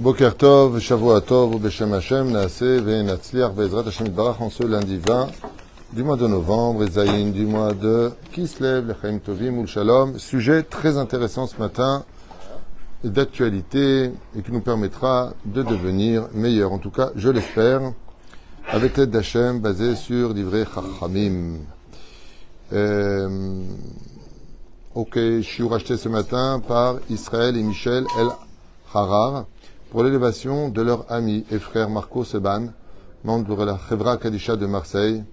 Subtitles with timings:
[0.00, 5.28] Boker Tov, Shavua Tov, Beshem Hashem, Naase, Ve'enatzliach, Ve'ezrat Hashem Barach, en ce lundi 20
[5.92, 10.18] du mois de novembre, Zayin du mois de Kislev, Lechaim Tovim, Ul Shalom.
[10.18, 12.06] Sujet très intéressant ce matin,
[13.04, 16.72] d'actualité, et qui nous permettra de devenir meilleurs.
[16.72, 17.92] En tout cas, je l'espère,
[18.70, 21.58] avec l'aide d'Hachem, basé sur l'ivre Chachamim.
[22.72, 23.64] Euh,
[24.94, 28.28] ok, je suis racheté ce matin par Israël et Michel El
[28.94, 29.44] Harar
[29.90, 32.68] pour l'élévation de leur ami et frère Marco Seban,
[33.24, 35.24] membre de la Chevra Kadisha de Marseille.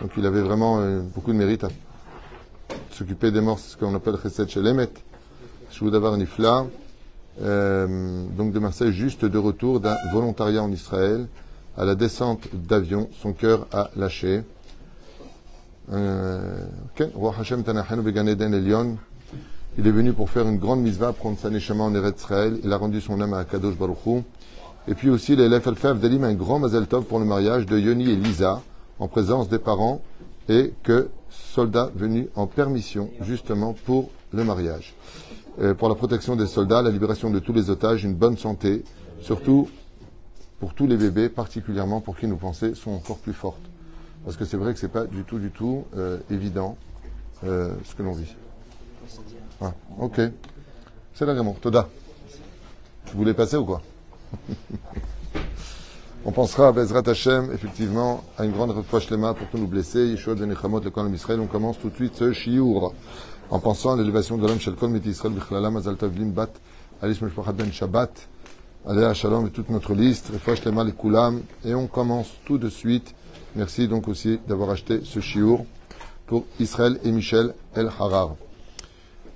[0.00, 1.68] Donc il avait vraiment euh, beaucoup de mérite à
[2.90, 4.90] s'occuper des morts, ce qu'on appelle Chesed Shelemet,
[5.70, 6.66] Shoudavar Nifla.
[7.42, 11.28] Euh, donc de Marseille, juste de retour d'un volontariat en Israël.
[11.76, 14.42] À la descente d'avion, son cœur a lâché.
[15.92, 16.64] Euh,
[17.14, 17.34] Roi
[19.78, 22.58] Il est venu pour faire une grande misva, prendre sa neshama en Eretz Israël.
[22.64, 24.24] Il a rendu son âme à Kadosh Baruch
[24.88, 28.10] Et puis aussi l'élève Alfaf Dalim un grand Mazel Tov pour le mariage de Yoni
[28.10, 28.62] et Lisa
[28.98, 30.00] en présence des parents
[30.48, 34.94] et que soldats venus en permission justement pour le mariage.
[35.76, 38.82] Pour la protection des soldats, la libération de tous les otages, une bonne santé,
[39.20, 39.68] surtout
[40.58, 43.68] pour tous les bébés, particulièrement pour qui nos pensées sont encore plus fortes.
[44.24, 46.78] Parce que c'est vrai que c'est pas du tout, du tout euh, évident
[47.44, 48.34] euh, ce que l'on vit.
[49.60, 50.20] Ah, ok.
[51.14, 51.56] C'est là, Raymond.
[51.60, 51.88] Toda.
[53.06, 53.80] Tu voulais passer ou quoi
[56.24, 60.08] On pensera à Bezrat Hashem, effectivement, à une grande refouach pour tous nos blessés.
[60.08, 61.38] Yeshua ben Nechamot, le Kolam Israël.
[61.40, 62.92] On commence tout de suite ce shiur
[63.48, 66.50] en pensant à l'élévation de l'homme Kol Mit Israël Bichlala Mazal Tavlim Bat
[67.00, 68.28] Alish Meshpachat Ben Shabbat
[68.88, 70.32] Aléa Shalom et toute notre liste.
[70.32, 71.70] Les.
[71.70, 73.14] Et on commence tout de suite.
[73.54, 75.64] Merci donc aussi d'avoir acheté ce shiur
[76.26, 78.36] pour Israël et Michel El Harar.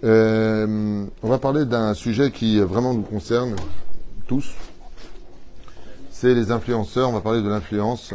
[0.03, 3.55] Euh, on va parler d'un sujet qui vraiment nous concerne
[4.27, 4.51] tous.
[6.11, 7.11] C'est les influenceurs.
[7.11, 8.15] On va parler de l'influence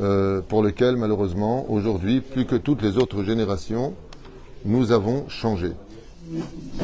[0.00, 3.94] euh, pour lequel, malheureusement, aujourd'hui, plus que toutes les autres générations,
[4.64, 5.72] nous avons changé.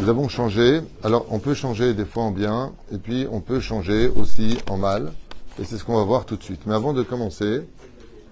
[0.00, 0.80] Nous avons changé.
[1.02, 4.78] Alors, on peut changer des fois en bien, et puis on peut changer aussi en
[4.78, 5.12] mal.
[5.58, 6.62] Et c'est ce qu'on va voir tout de suite.
[6.66, 7.60] Mais avant de commencer,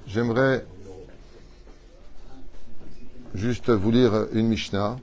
[0.06, 0.64] j'aimerais
[3.34, 4.96] juste vous lire une Mishnah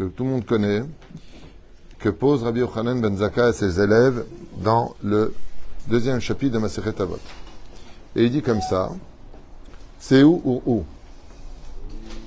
[0.00, 0.82] que tout le monde connaît,
[1.98, 4.24] que pose Rabbi Yochanan ben Zaka à ses élèves
[4.64, 5.34] dans le
[5.88, 7.18] deuxième chapitre de Maseret Avot.
[8.16, 8.88] Et il dit comme ça,
[9.98, 10.84] c'est où ou où?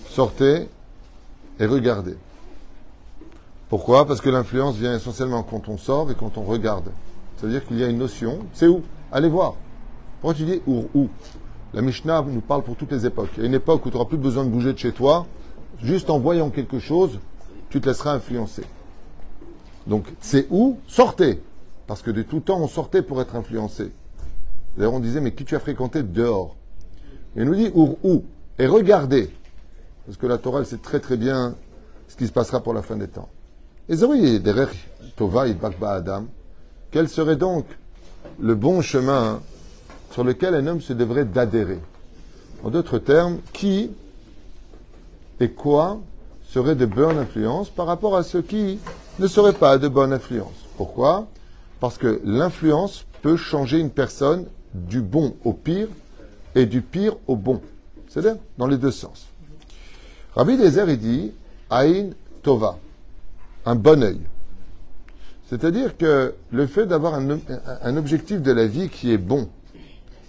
[0.07, 0.69] Sortez
[1.59, 2.15] et regardez.
[3.69, 4.05] Pourquoi?
[4.05, 6.91] Parce que l'influence vient essentiellement quand on sort et quand on regarde.
[7.37, 8.83] Ça veut dire qu'il y a une notion, c'est où?
[9.11, 9.55] Allez voir.
[10.21, 11.09] Pourquoi tu dis ou où
[11.73, 13.31] La Mishnah nous parle pour toutes les époques.
[13.37, 15.25] Il y a une époque où tu n'auras plus besoin de bouger de chez toi,
[15.81, 17.17] juste en voyant quelque chose,
[17.73, 18.65] tu te laisseras influencer.
[19.87, 21.41] Donc, c'est où Sortez.
[21.87, 23.91] Parce que de tout temps, on sortait pour être influencé.
[24.77, 26.55] D'ailleurs, on disait, mais qui tu as fréquenté dehors
[27.35, 28.23] il nous dit, où
[28.59, 29.31] Et regardez.
[30.05, 31.55] Parce que la Torah, elle sait très très bien
[32.07, 33.29] ce qui se passera pour la fin des temps.
[33.89, 34.69] Et Zoé, derrière
[35.15, 36.27] Tova et Bakba Adam,
[36.91, 37.65] quel serait donc
[38.39, 39.41] le bon chemin
[40.11, 41.79] sur lequel un homme se devrait d'adhérer?
[42.63, 43.89] En d'autres termes, qui
[45.39, 45.99] et quoi
[46.53, 48.77] seraient de bonne influence par rapport à ceux qui
[49.17, 50.53] ne seraient pas de bonne influence.
[50.77, 51.25] Pourquoi?
[51.79, 55.87] Parce que l'influence peut changer une personne du bon au pire
[56.53, 57.59] et du pire au bon.
[58.07, 59.25] C'est-à-dire dans les deux sens.
[60.35, 61.31] Rabbi Dezer, il dit
[61.71, 62.11] Aïn
[62.43, 62.77] Tova,
[63.65, 64.21] un bon œil.
[65.49, 67.39] C'est-à-dire que le fait d'avoir un,
[67.81, 69.49] un, objectif de la vie qui est bon,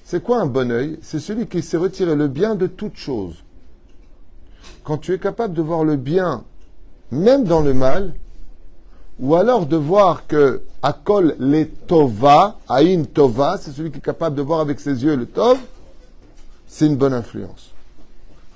[0.05, 0.99] c'est quoi un bon œil?
[1.03, 3.44] C'est celui qui sait retirer le bien de toute chose
[4.83, 6.45] quand tu es capable de voir le bien,
[7.11, 8.15] même dans le mal,
[9.21, 14.37] ou alors de voir que Akol les Tova, Aïn Tova, c'est celui qui est capable
[14.37, 15.59] de voir avec ses yeux le Tov,
[16.67, 17.71] c'est une bonne influence.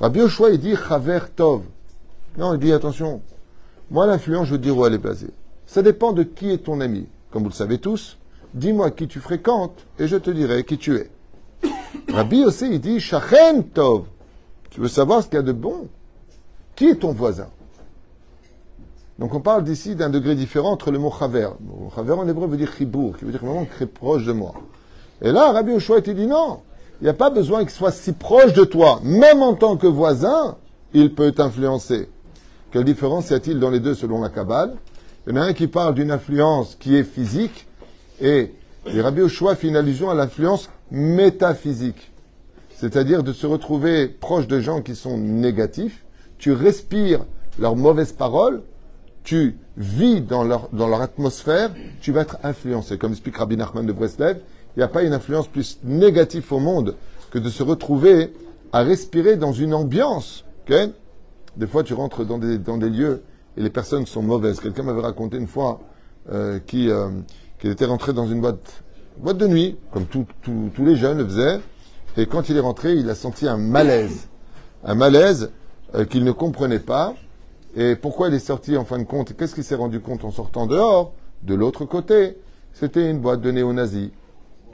[0.01, 1.63] Rabbi Oshua, il dit Chaver Tov.
[2.37, 3.21] Non, il dit attention,
[3.91, 5.31] moi l'influence, je veux dire où elle est basée.
[5.67, 7.07] Ça dépend de qui est ton ami.
[7.31, 8.17] Comme vous le savez tous,
[8.55, 11.11] dis-moi qui tu fréquentes et je te dirai qui tu es.
[12.13, 14.05] Rabbi aussi, il dit Shachen Tov.
[14.71, 15.89] Tu veux savoir ce qu'il y a de bon
[16.79, 17.49] qui est ton voisin
[19.19, 21.49] Donc on parle d'ici d'un degré différent entre le mot chaver.
[21.93, 24.55] Chaver en hébreu veut dire chibour, qui veut dire vraiment très proche de moi.
[25.21, 26.61] Et là, Rabbi Oshua était dit non,
[27.01, 29.01] il n'y a pas besoin qu'il soit si proche de toi.
[29.03, 30.57] Même en tant que voisin,
[30.95, 32.09] il peut t'influencer.
[32.71, 34.77] Quelle différence y a-t-il dans les deux selon la Kabbale?
[35.27, 37.67] Il y en a un qui parle d'une influence qui est physique
[38.21, 38.55] et,
[38.87, 42.13] et Rabbi Oshua fait une allusion à l'influence métaphysique.
[42.77, 46.05] C'est-à-dire de se retrouver proche de gens qui sont négatifs
[46.39, 47.25] tu respires
[47.59, 48.63] leurs mauvaises paroles,
[49.25, 51.71] tu vis dans leur, dans leur atmosphère,
[52.01, 52.97] tu vas être influencé.
[52.99, 54.39] Comme explique Rabbi Nachman de Breslev,
[54.77, 56.95] il n'y a pas une influence plus négative au monde
[57.31, 58.33] que de se retrouver
[58.73, 60.45] à respirer dans une ambiance.
[61.57, 63.23] des fois, tu rentres dans des, dans des lieux
[63.57, 64.61] et les personnes sont mauvaises.
[64.61, 65.81] Quelqu'un m'avait raconté une fois
[66.31, 67.09] euh, qui, euh,
[67.59, 68.83] qu'il était rentré dans une boîte,
[69.19, 71.61] boîte de nuit, comme tout- tous les jeunes le faisaient.
[72.17, 74.29] Et quand il est rentré, il a senti un malaise.
[74.85, 75.51] Un malaise
[75.95, 77.15] euh, qu'il ne comprenait pas.
[77.77, 80.31] Et pourquoi il est sorti en fin de compte Qu'est-ce qu'il s'est rendu compte en
[80.31, 81.13] sortant dehors
[81.43, 82.37] De l'autre côté,
[82.73, 84.11] c'était une boîte de néo-nazis,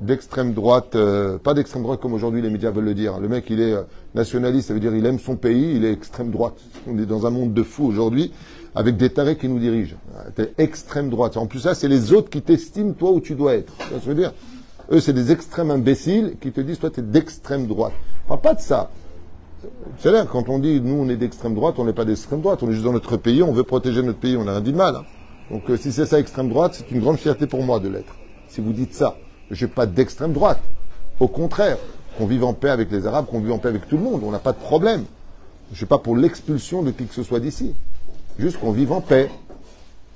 [0.00, 3.19] d'extrême droite, euh, pas d'extrême droite comme aujourd'hui les médias veulent le dire.
[3.20, 3.82] Le mec, il est euh,
[4.14, 6.56] nationaliste, ça veut dire il aime son pays, il est extrême droite.
[6.88, 8.32] On est dans un monde de fous aujourd'hui,
[8.75, 9.96] avec des tarés qui nous dirigent.
[10.34, 11.37] T'es extrême droite.
[11.37, 13.72] En plus, ça, c'est les autres qui t'estiment toi où tu dois être.
[13.93, 14.32] Je veux dire?
[14.90, 17.93] Eux, c'est des extrêmes imbéciles qui te disent toi, t'es d'extrême droite.
[18.25, 18.90] On parle pas de ça.
[19.99, 22.62] C'est là, quand on dit nous on est d'extrême droite, on n'est pas d'extrême droite,
[22.62, 24.72] on est juste dans notre pays, on veut protéger notre pays, on n'a rien dit
[24.72, 24.96] de mal.
[25.50, 28.14] Donc euh, si c'est ça extrême droite, c'est une grande fierté pour moi de l'être.
[28.49, 29.16] Si vous dites ça,
[29.50, 30.61] je n'ai pas d'extrême droite.
[31.20, 31.78] Au contraire,
[32.16, 34.22] qu'on vive en paix avec les Arabes, qu'on vive en paix avec tout le monde,
[34.25, 35.05] on n'a pas de problème.
[35.69, 37.75] Je ne suis pas pour l'expulsion de qui que ce soit d'ici.
[38.38, 39.31] Juste qu'on vive en paix.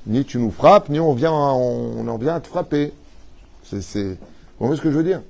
[0.06, 2.92] Ni tu nous frappes, ni on, vient, on, en vient à te frapper.
[3.70, 3.78] Vous
[4.58, 5.20] voyez ce que je veux dire?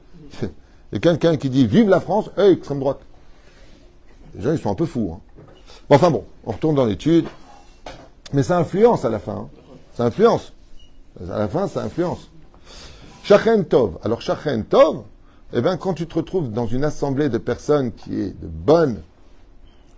[0.93, 3.00] A quelqu'un qui dit Vive la France, extrême droite.
[4.34, 5.14] Les gens, ils sont un peu fous.
[5.14, 5.20] hein.
[5.90, 7.26] Enfin bon, on retourne dans l'étude.
[8.32, 9.32] Mais ça influence à la fin.
[9.32, 9.48] hein.
[9.94, 10.52] Ça influence.
[11.30, 12.28] À la fin, ça influence.
[13.25, 13.98] Shachen Tov.
[14.04, 15.02] Alors, Shachen Tov,
[15.52, 19.00] eh bien, quand tu te retrouves dans une assemblée de personnes qui est de bonne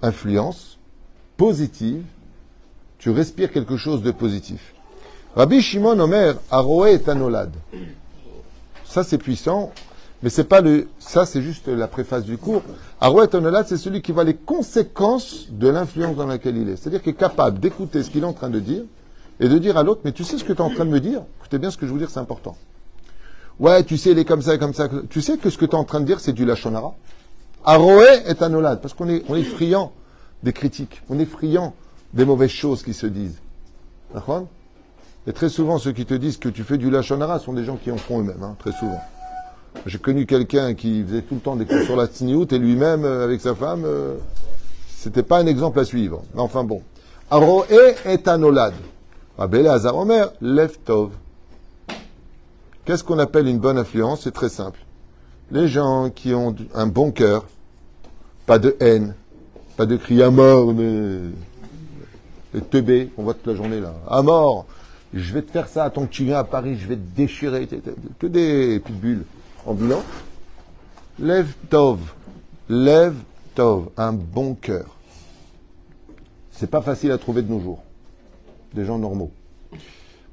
[0.03, 0.79] influence,
[1.37, 2.05] positive,
[2.99, 4.75] tu respires quelque chose de positif.
[5.35, 7.53] Rabbi Shimon Omer, Aroé et Tanolad.
[8.85, 9.73] Ça, c'est puissant,
[10.23, 10.89] mais c'est pas le.
[10.99, 12.63] Ça, c'est juste la préface du cours.
[13.01, 16.77] Aroé et Tanolad, c'est celui qui voit les conséquences de l'influence dans laquelle il est.
[16.77, 18.83] C'est-à-dire qu'il est capable d'écouter ce qu'il est en train de dire
[19.41, 20.91] et de dire à l'autre Mais tu sais ce que tu es en train de
[20.91, 22.57] me dire Écoutez bien ce que je veux dire, c'est important.
[23.59, 24.89] Ouais, tu sais, il est comme ça et comme ça.
[25.09, 26.95] Tu sais que ce que tu es en train de dire, c'est du Lachonara
[27.65, 29.93] Aroé est Tanolad, parce qu'on est, on est friand
[30.43, 31.75] des critiques, on est friand
[32.15, 33.39] des mauvaises choses qui se disent.
[35.27, 37.77] Et très souvent, ceux qui te disent que tu fais du lachonara sont des gens
[37.77, 39.01] qui en font eux-mêmes, hein, très souvent.
[39.87, 43.05] J'ai connu quelqu'un qui faisait tout le temps des cours sur la tsniout et lui-même,
[43.05, 44.17] euh, avec sa femme, euh,
[44.89, 46.23] c'était pas un exemple à suivre.
[46.35, 46.83] Mais enfin bon.
[47.31, 48.75] Aroé est anolad.
[49.39, 51.13] Rabbi Hazar Omer, lev tov.
[52.85, 54.23] Qu'est-ce qu'on appelle une bonne influence?
[54.23, 54.81] C'est très simple.
[55.51, 57.45] Les gens qui ont un bon cœur,
[58.47, 59.15] pas de haine,
[59.77, 61.21] pas de cris à mort, mais
[62.53, 63.95] les teubés qu'on voit toute la journée là.
[64.09, 64.67] À mort,
[65.15, 67.69] je vais te faire ça, tant que tu viens à Paris, je vais te déchirer.
[68.19, 69.25] Que des pitbulls
[69.67, 70.03] ambulants.
[71.19, 71.99] Lève Tov.
[72.69, 73.17] Lève
[73.55, 73.91] Tov.
[73.97, 74.97] Un bon cœur.
[76.51, 77.83] C'est pas facile à trouver de nos jours.
[78.75, 79.31] Des gens normaux.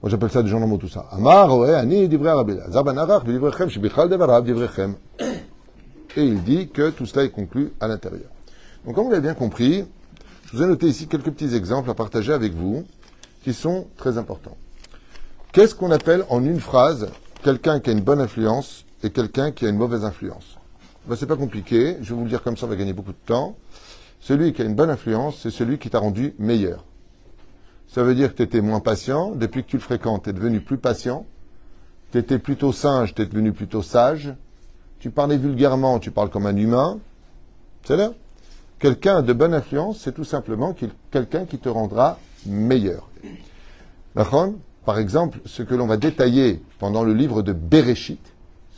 [0.01, 1.07] Moi j'appelle ça des gens normaux tout ça.
[1.11, 1.89] Amar, ben.
[6.15, 8.29] Et il dit que tout cela est conclu à l'intérieur.
[8.85, 9.85] Donc comme vous l'avez bien compris,
[10.45, 12.85] je vous ai noté ici quelques petits exemples à partager avec vous
[13.43, 14.57] qui sont très importants.
[15.51, 17.09] Qu'est-ce qu'on appelle en une phrase
[17.43, 20.57] quelqu'un qui a une bonne influence et quelqu'un qui a une mauvaise influence
[21.07, 23.11] ben, C'est pas compliqué, je vais vous le dire comme ça, on va gagner beaucoup
[23.11, 23.55] de temps.
[24.19, 26.83] Celui qui a une bonne influence, c'est celui qui t'a rendu meilleur.
[27.87, 30.77] Ça veut dire que tu moins patient, depuis que tu le fréquentes, tu devenu plus
[30.77, 31.25] patient.
[32.11, 34.33] Tu étais plutôt singe, tu es devenu plutôt sage.
[34.99, 36.99] Tu parlais vulgairement, tu parles comme un humain.
[37.83, 38.13] C'est là
[38.79, 40.75] Quelqu'un de bonne influence, c'est tout simplement
[41.09, 43.09] quelqu'un qui te rendra meilleur.
[44.85, 48.21] Par exemple, ce que l'on va détailler pendant le livre de Bereshit,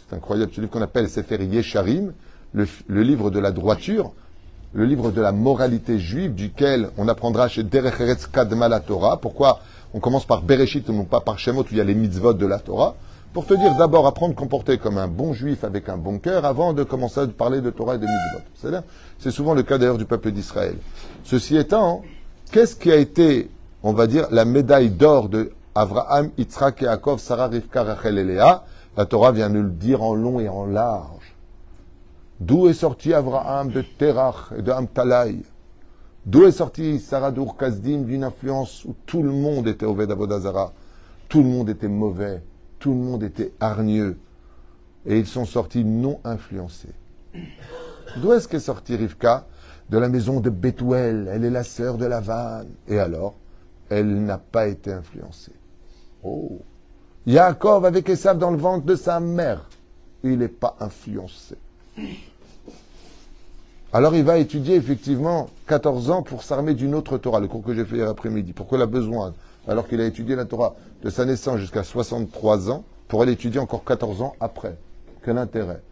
[0.10, 2.14] c'est incroyable, ce livre qu'on appelle Sefer Yesharim,
[2.54, 2.68] le,
[3.04, 4.12] livre de la droiture,
[4.74, 9.18] le livre de la moralité juive, duquel on apprendra chez Derech Eretz Kadma la Torah.
[9.18, 9.60] Pourquoi
[9.94, 12.34] on commence par Bereshit et non pas par Shemot, où il y a les mitzvot
[12.34, 12.96] de la Torah
[13.34, 16.46] Pour te dire d'abord apprendre à comporter comme un bon juif avec un bon cœur
[16.46, 18.80] avant de commencer à parler de Torah et de mitzvot.
[19.20, 20.76] C'est souvent le cas d'ailleurs du peuple d'Israël.
[21.24, 22.02] Ceci étant,
[22.52, 23.50] qu'est-ce qui a été,
[23.84, 28.64] on va dire, la médaille d'or de Abraham, Yitzhak, Yaakov, Sarah, Rivka, Rachel et Léa?
[29.00, 31.34] La Torah vient de le dire en long et en large.
[32.42, 35.42] D'où est sorti Abraham de Terach et de Amtalai?
[36.26, 40.74] D'où est sorti Sarah d'Urkazdim d'une influence où tout le monde était au Avodazara
[41.30, 42.44] Tout le monde était mauvais,
[42.78, 44.18] tout le monde était hargneux.
[45.06, 46.94] Et ils sont sortis non influencés.
[48.18, 49.48] D'où est-ce qu'est sortie Rivka?
[49.90, 51.30] De la maison de Bethuel.
[51.32, 52.66] Elle est la sœur de Lavan.
[52.90, 53.36] Et alors
[53.90, 55.56] Elle n'a pas été influencée.
[56.22, 56.60] Oh
[57.30, 59.70] Yaakov avec Esav dans le ventre de sa mère.
[60.24, 61.58] Il n'est pas influencé.
[63.94, 67.76] Alors il va étudier effectivement 14 ans pour s'armer d'une autre Torah, le cours que
[67.76, 68.52] j'ai fait hier après-midi.
[68.54, 69.36] Pourquoi il a besoin
[69.68, 73.60] alors qu'il a étudié la Torah de sa naissance jusqu'à 63 ans, pour aller étudier
[73.60, 74.76] encore 14 ans après.
[75.24, 75.84] Quel intérêt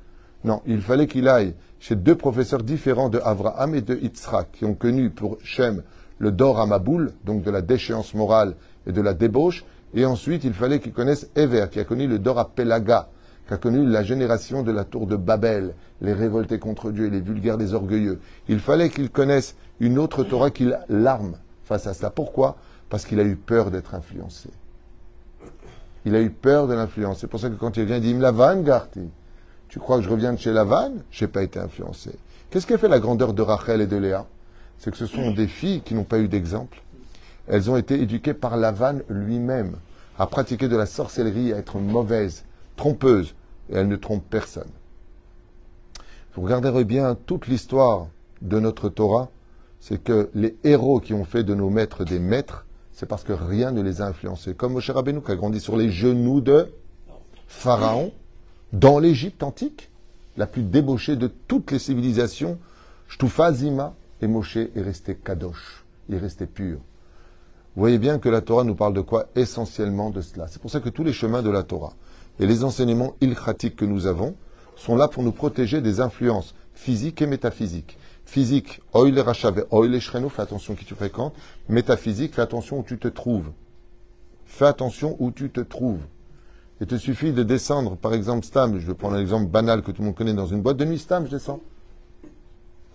[0.43, 4.65] Non, il fallait qu'il aille chez deux professeurs différents de Avraham et de Yitzhak, qui
[4.65, 5.83] ont connu pour Shem
[6.17, 8.55] le Dor Amaboul, donc de la déchéance morale
[8.87, 9.63] et de la débauche,
[9.93, 13.09] et ensuite il fallait qu'il connaisse Ever, qui a connu le Dor Pelaga,
[13.47, 17.21] qui a connu la génération de la tour de Babel, les révoltés contre Dieu, les
[17.21, 18.19] vulgaires, les orgueilleux.
[18.47, 22.09] Il fallait qu'il connaisse une autre Torah qu'il l'arme face à ça.
[22.09, 22.57] Pourquoi?
[22.89, 24.49] Parce qu'il a eu peur d'être influencé.
[26.05, 27.19] Il a eu peur de l'influence.
[27.19, 29.09] C'est pour ça que quand il vient, il dit Lavan, Garti.
[29.67, 30.93] Tu crois que je reviens de chez Lavan?
[31.11, 32.11] Je n'ai pas été influencé.
[32.49, 34.25] Qu'est-ce qui a fait la grandeur de Rachel et de Léa?
[34.77, 36.81] C'est que ce sont des filles qui n'ont pas eu d'exemple.
[37.47, 39.77] Elles ont été éduquées par Lavan lui-même
[40.19, 42.43] à pratiquer de la sorcellerie, à être mauvaises,
[42.75, 43.35] trompeuses,
[43.69, 44.69] et elles ne trompent personne.
[46.35, 48.07] Vous regarderez bien toute l'histoire
[48.41, 49.29] de notre Torah,
[49.79, 53.33] c'est que les héros qui ont fait de nos maîtres des maîtres, c'est parce que
[53.33, 54.53] rien ne les a influencés.
[54.55, 56.71] Comme Moshe Rabbeinu qui a grandi sur les genoux de
[57.47, 58.11] Pharaon
[58.73, 59.89] dans l'Égypte antique,
[60.35, 62.57] la plus débauchée de toutes les civilisations.
[63.07, 66.79] Shtufa Zima et Moshe est resté kadosh, il est resté pur.
[67.77, 70.47] Voyez bien que la Torah nous parle de quoi Essentiellement de cela.
[70.47, 71.93] C'est pour ça que tous les chemins de la Torah
[72.39, 74.33] et les enseignements ilchatiques que nous avons
[74.75, 77.99] sont là pour nous protéger des influences physiques et métaphysiques.
[78.25, 81.35] Physique, oil rachave, oil shreno, fais attention qui tu fréquentes.
[81.69, 83.51] Métaphysique, fais attention où tu te trouves.
[84.47, 86.01] Fais attention où tu te trouves.
[86.81, 89.91] Il te suffit de descendre, par exemple, Stam, je vais prendre un exemple banal que
[89.91, 91.61] tout le monde connaît, dans une boîte de nuit, Stam, je descends.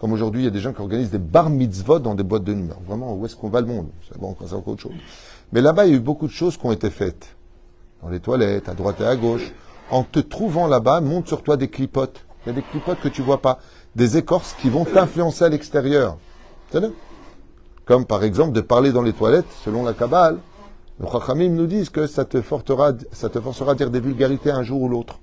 [0.02, 2.42] Comme aujourd'hui, il y a des gens qui organisent des bar mitzvot dans des boîtes
[2.42, 2.68] de nuit.
[2.88, 3.87] vraiment, où est-ce qu'on va le monde?
[4.11, 4.90] C'est encore autre chose.
[5.52, 7.37] Mais là-bas, il y a eu beaucoup de choses qui ont été faites.
[8.02, 9.52] Dans les toilettes, à droite et à gauche.
[9.92, 12.26] En te trouvant là-bas, monte sur toi des clipotes.
[12.44, 13.61] Il y a des clipotes que tu vois pas
[13.94, 16.16] des écorces qui vont t'influencer à l'extérieur.
[17.85, 20.38] Comme par exemple de parler dans les toilettes, selon la Kabbale.
[20.99, 24.88] Les Chachamim nous disent que ça te forcera à dire des vulgarités un jour ou
[24.88, 25.21] l'autre.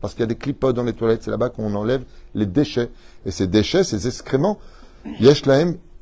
[0.00, 2.04] Parce qu'il y a des clipotes dans les toilettes, c'est là-bas qu'on enlève
[2.34, 2.90] les déchets.
[3.26, 4.58] Et ces déchets, ces excréments,
[5.20, 5.42] Yesh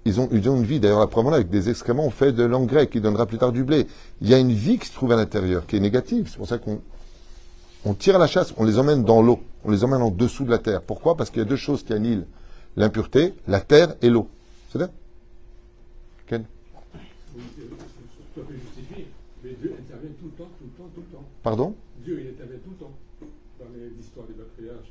[0.04, 0.80] ils ont, ils ont une vie.
[0.80, 3.64] D'ailleurs, la preuve, avec des excréments, on fait de l'engrais qui donnera plus tard du
[3.64, 3.86] blé.
[4.22, 6.28] Il y a une vie qui se trouve à l'intérieur, qui est négative.
[6.30, 6.80] C'est pour ça qu'on
[7.84, 10.44] on tire à la chasse, on les emmène dans l'eau, on les emmène en dessous
[10.44, 10.82] de la terre.
[10.82, 11.16] Pourquoi?
[11.16, 12.26] Parce qu'il y a deux choses qui annihilent
[12.76, 14.28] l'impureté, la terre et l'eau.
[14.72, 14.90] C'est ça
[16.26, 16.44] Ken?
[17.36, 17.42] Oui,
[18.34, 19.08] tout à fait justifié.
[19.44, 21.24] Mais Dieu intervient tout le temps, tout le temps, tout le temps.
[21.42, 21.74] Pardon?
[22.04, 22.92] Dieu, il intervient tout le temps
[24.18, 24.90] l'histoire des patriarches,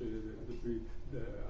[0.50, 0.82] depuis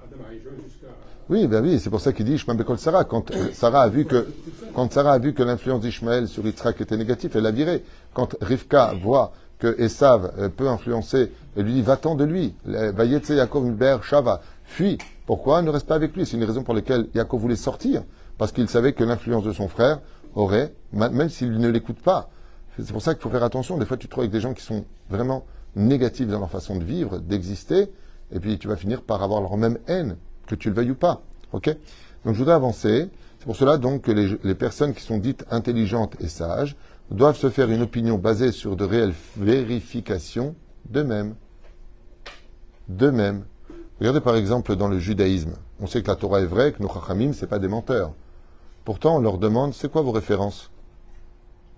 [0.04, 0.86] Adam et jusqu'à.
[1.28, 3.04] Oui, ben oui, c'est pour ça qu'il dit Ishmael Bekol Sarah.
[3.04, 4.26] Quand euh, Sarah a vu que,
[4.74, 7.84] quand Sarah a vu que l'influence d'Ishmael sur Yitzhak était négative, elle l'a viré.
[8.14, 12.54] Quand Rivka voit que Esav euh, peut influencer, et lui dit va-t'en de lui.
[12.64, 14.98] Vayetse Yaakov Mber Shava, fuis.
[15.26, 16.24] Pourquoi Ne reste pas avec lui?
[16.24, 18.02] C'est une raison pour laquelle Yaakov voulait sortir,
[18.38, 20.00] parce qu'il savait que l'influence de son frère
[20.34, 22.30] aurait, même s'il ne l'écoute pas.
[22.78, 23.76] C'est pour ça qu'il faut faire attention.
[23.76, 25.44] Des fois, tu te trouves avec des gens qui sont vraiment
[25.76, 27.90] négatifs dans leur façon de vivre, d'exister,
[28.32, 30.96] et puis tu vas finir par avoir leur même haine, que tu le veuilles ou
[30.96, 31.22] pas.
[31.52, 31.68] Ok?
[32.24, 33.08] Donc je voudrais avancer.
[33.38, 36.76] C'est pour cela donc que les, personnes qui sont dites intelligentes et sages
[37.10, 40.54] doivent se faire une opinion basée sur de réelles vérifications
[40.86, 41.34] d'eux-mêmes.
[42.88, 43.44] D'eux-mêmes.
[44.00, 45.52] Regardez par exemple dans le judaïsme.
[45.80, 48.12] On sait que la Torah est vraie, que nos chachamim, ce pas des menteurs.
[48.84, 50.70] Pourtant, on leur demande, c'est quoi vos références?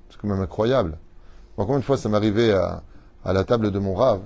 [0.09, 0.99] C'est quand même incroyable.
[1.57, 2.83] Moi, combien de fois ça m'arrivait à,
[3.25, 4.23] à la table de mon rave,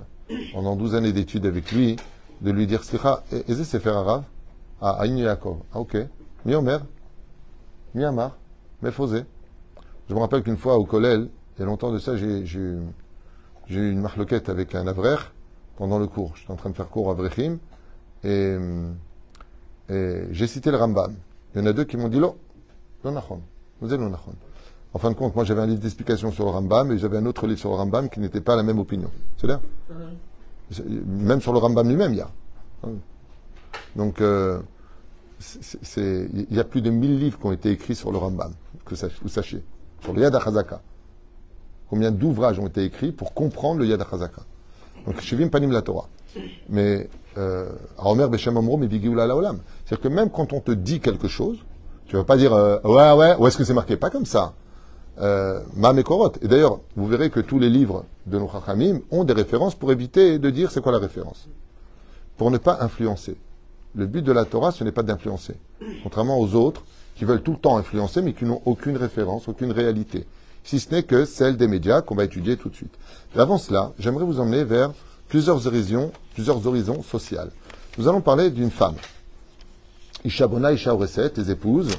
[0.53, 1.97] pendant 12 années d'études avec lui,
[2.41, 4.23] de lui dire, Slicha, est-ce c'est faire un rave
[4.81, 5.57] Ah, Aïn Yaakov.
[5.73, 5.97] Ah, ok.
[6.45, 6.81] Mi Omer,
[7.93, 8.03] Mi.
[10.07, 12.43] Je me rappelle qu'une fois au Kollel, il y a longtemps de ça, j'ai
[13.69, 15.15] eu une marloquette avec un avrer
[15.77, 16.35] pendant le cours.
[16.35, 17.57] J'étais en train de faire cours à Vrechim
[18.23, 18.57] et,
[19.89, 21.15] j'ai cité le Rambam.
[21.53, 22.37] Il y en a deux qui m'ont dit Lo,
[23.03, 23.41] lo nachon.
[23.81, 24.33] Vous êtes lo nachon.
[24.95, 27.25] En fin de compte, moi j'avais un livre d'explication sur le Rambam et j'avais un
[27.25, 29.11] autre livre sur le Rambam qui n'était pas la même opinion.
[29.35, 29.59] C'est là
[31.05, 32.29] Même sur le Rambam lui-même, il y a.
[33.97, 34.61] Donc, euh,
[35.97, 38.53] il y a plus de 1000 livres qui ont été écrits sur le Rambam,
[38.85, 39.65] que vous sachiez
[40.01, 40.81] sur le Yad HaChazaka.
[41.89, 44.43] Combien d'ouvrages ont été écrits pour comprendre le Yad HaChazaka.
[45.05, 46.07] Donc, Shivim Panim la Torah.
[46.69, 49.59] Mais, euh, Omer Beshem Omrom et Olam.
[49.83, 51.57] C'est-à-dire que même quand on te dit quelque chose,
[52.05, 54.25] tu ne vas pas dire, euh, ouais, ouais, où est-ce que c'est marqué Pas comme
[54.25, 54.53] ça?
[55.19, 56.33] Euh, Ma Mekorot.
[56.41, 59.91] Et d'ailleurs, vous verrez que tous les livres de nos Chachamim ont des références pour
[59.91, 61.47] éviter de dire c'est quoi la référence.
[62.37, 63.37] Pour ne pas influencer.
[63.95, 65.55] Le but de la Torah, ce n'est pas d'influencer.
[66.03, 66.83] Contrairement aux autres,
[67.15, 70.25] qui veulent tout le temps influencer, mais qui n'ont aucune référence, aucune réalité,
[70.65, 72.93] si ce n'est que celle des médias qu'on va étudier tout de suite.
[73.35, 74.91] Et avant cela, j'aimerais vous emmener vers
[75.29, 77.39] plusieurs horizons, plusieurs horizons sociaux.
[77.97, 78.95] Nous allons parler d'une femme.
[80.25, 80.93] Ishabona, Isha
[81.29, 81.95] tes épouses,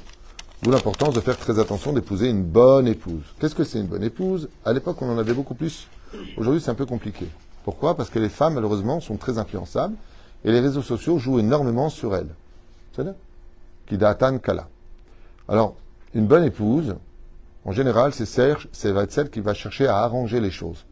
[0.62, 3.22] D'où l'importance de faire très attention d'épouser une bonne épouse.
[3.38, 4.48] Qu'est-ce que c'est une bonne épouse?
[4.64, 5.86] À l'époque, on en avait beaucoup plus.
[6.38, 7.26] Aujourd'hui, c'est un peu compliqué.
[7.64, 7.96] Pourquoi?
[7.96, 9.94] Parce que les femmes, malheureusement, sont très influençables
[10.44, 12.34] et les réseaux sociaux jouent énormément sur elles.
[12.94, 13.14] C'est là
[13.86, 14.68] Kidatan Kala.
[15.46, 15.76] Alors,
[16.14, 16.96] une bonne épouse,
[17.64, 20.86] en général, c'est celle qui va chercher à arranger les choses.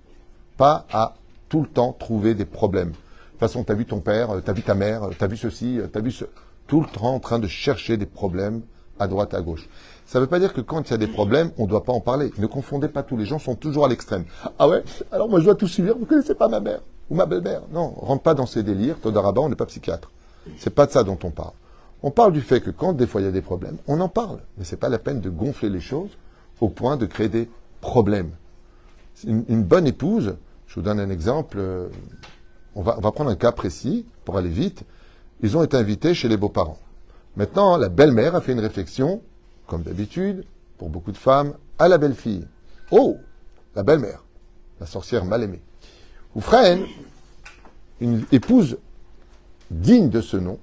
[0.58, 1.14] Pas à
[1.48, 2.90] tout le temps trouver des problèmes.
[2.90, 6.00] De toute façon, t'as vu ton père, t'as vu ta mère, t'as vu ceci, t'as
[6.00, 6.26] vu ce...
[6.66, 8.62] Tout le temps en train de chercher des problèmes
[8.98, 9.68] à droite, à gauche.
[10.06, 11.84] Ça ne veut pas dire que quand il y a des problèmes, on ne doit
[11.84, 12.30] pas en parler.
[12.38, 13.16] Ne confondez pas tous.
[13.16, 14.24] Les gens sont toujours à l'extrême.
[14.58, 14.82] Ah ouais?
[15.10, 15.94] Alors moi je dois tout subir.
[15.94, 17.62] Vous ne connaissez pas ma mère ou ma belle-mère?
[17.72, 18.96] Non, rentre pas dans ces délires.
[19.00, 20.10] Todaraba, on n'est pas psychiatre.
[20.58, 21.52] C'est pas de ça dont on parle.
[22.02, 24.08] On parle du fait que quand des fois il y a des problèmes, on en
[24.08, 24.40] parle.
[24.58, 26.10] Mais c'est pas la peine de gonfler les choses
[26.60, 27.48] au point de créer des
[27.80, 28.30] problèmes.
[29.26, 30.36] Une, bonne épouse,
[30.66, 31.56] je vous donne un exemple.
[31.58, 31.88] euh,
[32.74, 34.82] on va prendre un cas précis pour aller vite.
[35.42, 36.78] Ils ont été invités chez les beaux-parents.
[37.36, 39.22] Maintenant, la belle-mère a fait une réflexion,
[39.66, 40.44] comme d'habitude,
[40.78, 42.46] pour beaucoup de femmes, à la belle-fille.
[42.90, 43.16] Oh,
[43.74, 44.22] la belle-mère,
[44.80, 45.62] la sorcière mal aimée.
[46.34, 46.84] Ou Freine,
[48.00, 48.78] une épouse
[49.70, 50.58] digne de ce nom.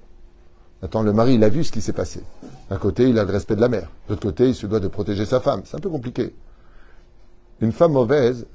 [0.82, 2.22] Attends, le mari, il a vu ce qui s'est passé.
[2.70, 3.88] D'un côté, il a le respect de la mère.
[4.06, 5.62] De l'autre côté, il se doit de protéger sa femme.
[5.64, 6.34] C'est un peu compliqué.
[7.60, 8.46] Une femme mauvaise,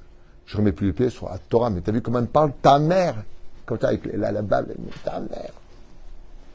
[0.46, 2.52] je remets plus les pieds sur la Torah, mais t'as vu comment elle parle?
[2.62, 3.24] Ta mère
[3.66, 5.52] Quand avec la, la balle, ta mère.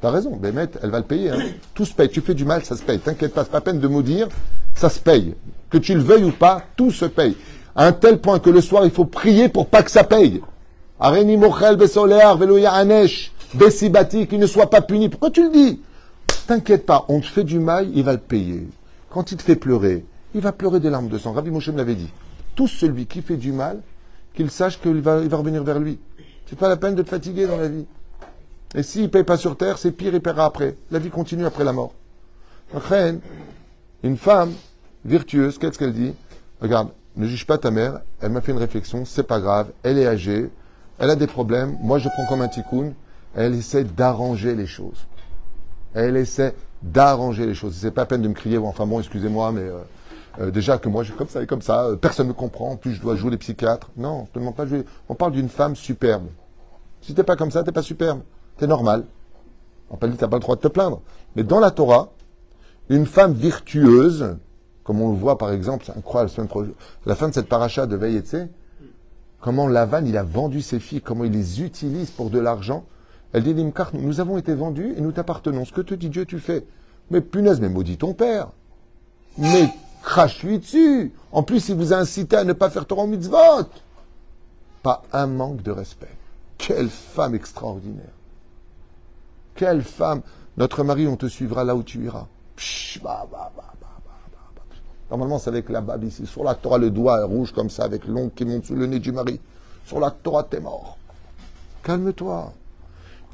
[0.03, 1.31] T'as raison, Bémet, elle va le payer.
[1.31, 1.39] hein.
[1.75, 2.09] Tout se paye.
[2.09, 2.99] Tu fais du mal, ça se paye.
[2.99, 4.29] T'inquiète pas, c'est pas peine de maudire,
[4.75, 5.35] ça se paye.
[5.71, 7.37] Que tu le veuilles ou pas, tout se paye.
[7.77, 10.43] À un tel point que le soir, il faut prier pour pas que ça paye.
[10.99, 15.09] Areni mochel besolear velouya anesh besibati, qu'il ne soit pas puni.
[15.09, 15.81] Pourquoi tu le dis?
[16.49, 18.67] T'inquiète pas, on te fait du mal, il va le payer.
[19.09, 20.05] Quand il te fait pleurer,
[20.35, 21.33] il va pleurer des larmes de sang.
[21.33, 22.11] Rabbi Moshe me l'avait dit.
[22.57, 23.79] Tout celui qui fait du mal,
[24.35, 26.01] qu'il sache qu'il va, va revenir vers lui.
[26.49, 27.87] C'est pas la peine de te fatiguer dans la vie.
[28.75, 30.77] Et s'il ne paye pas sur terre, c'est pire, il paiera après.
[30.91, 31.93] La vie continue après la mort.
[34.03, 34.53] Une femme
[35.05, 36.15] virtueuse, qu'est-ce qu'elle dit?
[36.61, 39.99] Regarde, ne juge pas ta mère, elle m'a fait une réflexion, c'est pas grave, elle
[39.99, 40.51] est âgée,
[40.99, 42.93] elle a des problèmes, moi je prends comme un tikkun,
[43.35, 45.07] elle essaie d'arranger les choses.
[45.95, 47.75] Elle essaie d'arranger les choses.
[47.75, 49.79] C'est pas la peine de me crier, enfin bon, excusez-moi, mais euh,
[50.41, 52.37] euh, déjà que moi je suis comme ça et comme ça, euh, personne ne me
[52.37, 53.91] comprend, en plus je dois jouer les psychiatres.
[53.97, 54.85] Non, je ne demande pas de jouer.
[55.09, 56.27] On parle d'une femme superbe.
[57.03, 58.21] Si t'es pas comme ça, t'es pas superbe.
[58.57, 59.05] T'es normal.
[59.91, 61.01] On pas dit t'as pas le droit de te plaindre.
[61.37, 62.11] Mais dans la Torah,
[62.89, 64.37] une femme virtueuse,
[64.85, 66.63] comme on le voit par exemple, c'est incroyable, la,
[67.07, 68.49] la fin de cette paracha de Vayetse,
[69.41, 72.85] comment Lavan, il a vendu ses filles, comment il les utilise pour de l'argent.
[73.33, 75.65] Elle dit, Limkar, nous, nous avons été vendus et nous t'appartenons.
[75.65, 76.67] Ce que te dit Dieu, tu fais.
[77.11, 78.49] Mais punaise, mais maudit ton père.
[79.39, 79.69] Mais
[80.03, 81.13] crache-lui dessus.
[81.33, 83.67] En plus, il vous a incité à ne pas faire Torah mitzvot.
[84.83, 86.15] Pas un manque de respect.
[86.59, 88.13] Quelle femme extraordinaire.
[89.55, 90.23] Quelle femme.
[90.57, 92.27] Notre mari, on te suivra là où tu iras.
[93.03, 93.73] Bah, bah, bah.
[95.13, 96.27] Normalement, c'est avec la babe ici.
[96.27, 98.99] Sur la Torah, le doigt rouge comme ça, avec l'ongle qui monte sous le nez
[98.99, 99.39] du mari.
[99.85, 100.97] Sur la Torah, t'es mort.
[101.83, 102.51] Calme-toi.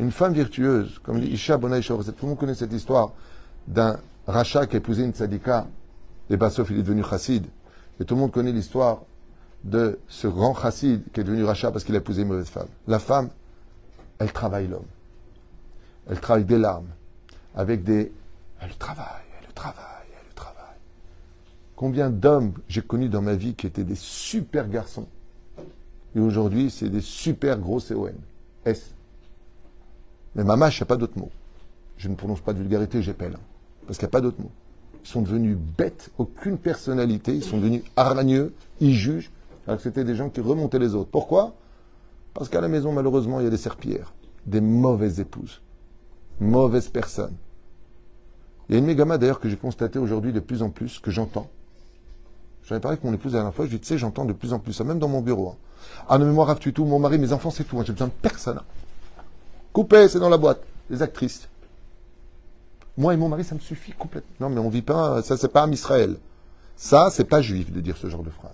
[0.00, 3.12] Une femme virtueuse, comme dit Isha Shorezet, tout le monde connaît cette histoire
[3.68, 5.68] d'un rachat qui a épousé une tzadika,
[6.31, 7.46] et Bassof, il est devenu chassid.
[8.00, 9.02] Et tout le monde connaît l'histoire
[9.62, 12.68] de ce grand chassid qui est devenu rachat parce qu'il a épousé une mauvaise femme.
[12.88, 13.28] La femme,
[14.18, 14.83] elle travaille l'homme.
[16.09, 16.88] Elle travaille des larmes,
[17.55, 18.12] avec des...
[18.61, 19.05] Elle travaille,
[19.40, 20.64] elle travaille, elle travaille.
[21.77, 25.07] Combien d'hommes j'ai connus dans ma vie qui étaient des super garçons.
[26.16, 28.14] Et aujourd'hui, c'est des super gros CON.
[28.64, 28.94] S.
[30.35, 31.31] Mais mamache, il n'y a pas d'autre mot.
[31.99, 33.35] Je ne prononce pas de vulgarité, j'appelle.
[33.35, 33.40] hein,
[33.87, 34.51] parce qu'il n'y a pas d'autre mot.
[35.05, 39.31] Ils sont devenus bêtes, aucune personnalité, ils sont devenus hargneux, ils jugent,
[39.66, 41.11] alors que c'était des gens qui remontaient les autres.
[41.11, 41.55] Pourquoi?
[42.35, 44.12] Parce qu'à la maison, malheureusement, il y a des serpillères,
[44.47, 45.61] des mauvaises épouses,
[46.40, 47.35] mauvaises personnes.
[48.68, 51.11] Il y a une mégama d'ailleurs que j'ai constaté aujourd'hui de plus en plus, que
[51.11, 51.48] j'entends.
[52.64, 54.27] J'en ai parlé avec mon épouse la dernière fois, je lui dit, tu sais, j'entends
[54.27, 55.48] de plus en plus ça, même dans mon bureau.
[55.51, 55.57] hein.
[56.09, 57.79] Ah, non, mais moi, tout, mon mari, mes enfants, c'est tout.
[57.79, 58.59] hein, J'ai besoin de personne.
[58.59, 58.64] hein.
[59.72, 60.61] Coupé, c'est dans la boîte.
[60.90, 61.48] Les actrices.
[62.96, 64.48] Moi et mon mari, ça me suffit complètement.
[64.48, 66.16] Non, mais on vit pas, ça c'est pas un Israël.
[66.77, 68.53] Ça, c'est pas juif de dire ce genre de phrase.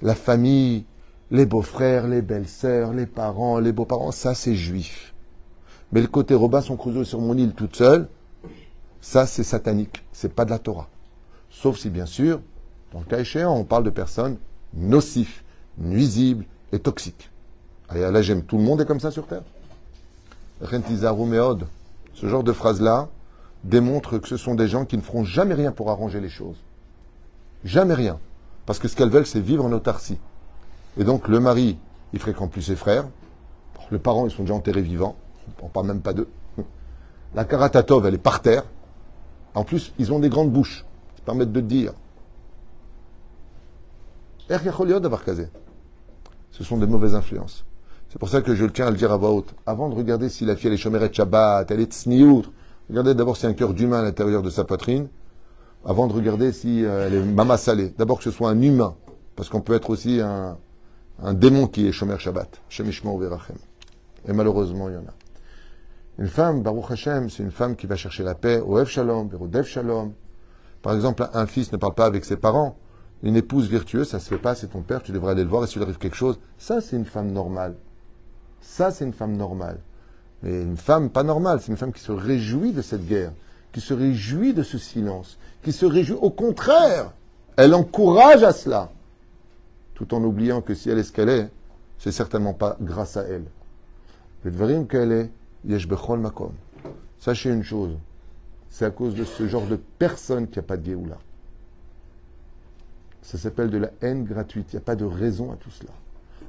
[0.00, 0.84] La famille,
[1.30, 5.11] les beaux-frères, les belles-sœurs, les parents, les beaux-parents, ça c'est juif.
[5.92, 8.08] Mais le côté Robinson Crusoe sur mon île toute seule,
[9.00, 10.02] ça c'est satanique.
[10.12, 10.88] C'est pas de la Torah.
[11.50, 12.40] Sauf si, bien sûr,
[12.92, 14.38] dans le cas échéant, on parle de personnes
[14.74, 15.44] nocifs,
[15.78, 17.30] nuisibles et toxiques.
[17.88, 18.42] Allez, là, j'aime.
[18.42, 19.42] Tout le monde est comme ça sur Terre.
[20.62, 23.08] Ce genre de phrase-là
[23.64, 26.56] démontre que ce sont des gens qui ne feront jamais rien pour arranger les choses.
[27.64, 28.18] Jamais rien.
[28.64, 30.18] Parce que ce qu'elles veulent, c'est vivre en autarcie.
[30.96, 31.78] Et donc, le mari,
[32.12, 33.06] il fréquente plus ses frères.
[33.90, 35.16] Les parents, ils sont déjà enterrés vivants.
[35.62, 36.28] On parle même pas d'eux.
[37.34, 38.64] La karatatov, elle est par terre.
[39.54, 40.84] En plus, ils ont des grandes bouches,
[41.16, 41.92] qui permettent de dire.
[46.50, 47.64] Ce sont des mauvaises influences.
[48.10, 49.54] C'est pour ça que je tiens à le dire à voix haute.
[49.64, 52.44] Avant de regarder si la fille elle est chomeret Shabbat, elle est tsniout,
[52.90, 55.08] regardez d'abord si y a un cœur d'humain à l'intérieur de sa poitrine,
[55.86, 57.94] avant de regarder si euh, elle est mama salée.
[57.96, 58.94] D'abord que ce soit un humain,
[59.34, 60.58] parce qu'on peut être aussi un,
[61.32, 62.60] démon qui est shomer Shabbat.
[62.68, 63.56] Verachem.
[64.28, 65.14] Et malheureusement, il y en a.
[66.22, 69.28] Une femme, Baruch Hashem, c'est une femme qui va chercher la paix au Ev Shalom,
[69.40, 70.12] au Dev Shalom.
[70.80, 72.76] Par exemple, un fils ne parle pas avec ses parents.
[73.24, 75.64] Une épouse virtueuse, ça se fait pas, c'est ton père, tu devrais aller le voir
[75.64, 76.38] et s'il arrive quelque chose.
[76.58, 77.74] Ça, c'est une femme normale.
[78.60, 79.80] Ça, c'est une femme normale.
[80.44, 83.32] Mais une femme pas normale, c'est une femme qui se réjouit de cette guerre,
[83.72, 86.18] qui se réjouit de ce silence, qui se réjouit.
[86.20, 87.10] Au contraire,
[87.56, 88.92] elle encourage à cela,
[89.94, 91.50] tout en oubliant que si elle est ce qu'elle est,
[91.98, 93.46] c'est certainement pas grâce à elle.
[94.44, 95.30] Le qu'elle est,
[95.64, 96.52] makom.
[97.18, 97.96] Sachez une chose,
[98.68, 101.18] c'est à cause de ce genre de personne qu'il n'y a pas de Géoula.
[103.22, 104.72] Ça s'appelle de la haine gratuite.
[104.72, 105.92] Il n'y a pas de raison à tout cela.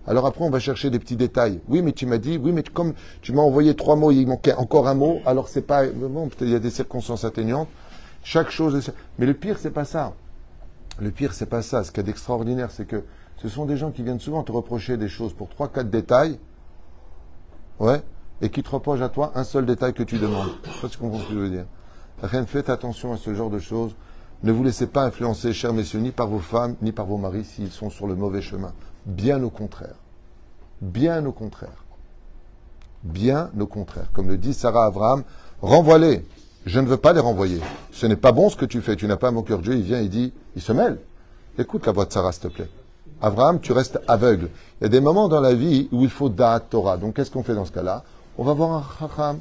[0.05, 1.61] Alors après, on va chercher des petits détails.
[1.67, 4.53] Oui, mais tu m'as dit, oui, mais comme tu m'as envoyé trois mots, il manquait
[4.53, 5.87] encore un mot, alors c'est pas.
[5.87, 7.69] Bon, peut-être il y a des circonstances atteignantes.
[8.23, 8.91] Chaque chose.
[9.19, 10.13] Mais le pire, c'est pas ça.
[10.99, 11.83] Le pire, c'est pas ça.
[11.83, 13.03] Ce qui est d'extraordinaire, c'est que
[13.37, 16.39] ce sont des gens qui viennent souvent te reprocher des choses pour trois, quatre détails.
[17.79, 18.01] Ouais.
[18.41, 20.49] Et qui te reprochent à toi un seul détail que tu demandes.
[20.81, 21.65] Je tu comprends ce que je veux dire.
[22.21, 23.95] Rien, faites attention à ce genre de choses.
[24.43, 27.45] Ne vous laissez pas influencer, chers messieurs, ni par vos femmes, ni par vos maris
[27.45, 28.73] s'ils sont sur le mauvais chemin.
[29.05, 29.95] Bien au contraire.
[30.81, 31.85] Bien au contraire.
[33.03, 34.07] Bien au contraire.
[34.11, 35.23] Comme le dit Sarah Abraham,
[35.61, 36.25] renvoie-les.
[36.65, 37.61] Je ne veux pas les renvoyer.
[37.91, 38.95] Ce n'est pas bon ce que tu fais.
[38.95, 39.75] Tu n'as pas mon cœur Dieu.
[39.75, 40.99] Il vient, il dit, il se mêle.
[41.57, 42.69] Écoute la voix de Sarah, s'il te plaît.
[43.21, 44.49] Abraham, tu restes aveugle.
[44.79, 46.97] Il y a des moments dans la vie où il faut da'at Torah.
[46.97, 48.03] Donc, qu'est-ce qu'on fait dans ce cas-là?
[48.37, 49.39] On va voir un chacham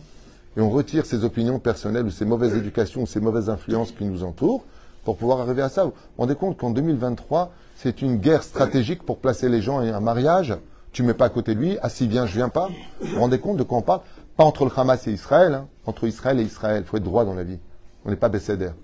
[0.56, 4.04] et on retire ses opinions personnelles ou ses mauvaises éducations ou ses mauvaises influences qui
[4.04, 4.64] nous entourent
[5.04, 5.84] pour pouvoir arriver à ça.
[5.84, 9.84] Vous vous rendez compte qu'en 2023, c'est une guerre stratégique pour placer les gens à
[9.84, 10.54] un mariage.
[10.92, 12.68] Tu ne mets pas à côté de lui, ah si bien je viens pas.
[13.00, 14.02] Vous vous rendez compte de quoi on parle?
[14.36, 15.68] Pas entre le Hamas et Israël, hein.
[15.86, 16.82] entre Israël et Israël.
[16.84, 17.58] Il faut être droit dans la vie.
[18.04, 18.74] On n'est pas bécédaire.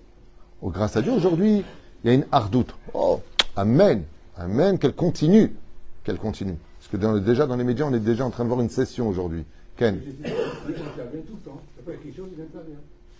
[0.63, 1.63] Oh, grâce à Dieu, aujourd'hui,
[2.03, 2.73] il y a une hardoute.
[2.95, 3.21] Oh,
[3.55, 4.03] Amen.
[4.37, 5.55] Amen, qu'elle continue.
[6.03, 6.57] Qu'elle continue.
[6.79, 9.07] Parce que déjà dans les médias, on est déjà en train de voir une session
[9.07, 9.45] aujourd'hui.
[9.79, 10.01] Ken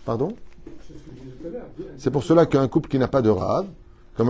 [0.04, 0.28] Pardon?
[1.96, 3.66] C'est pour cela qu'un couple qui n'a pas de rave,
[4.14, 4.28] comme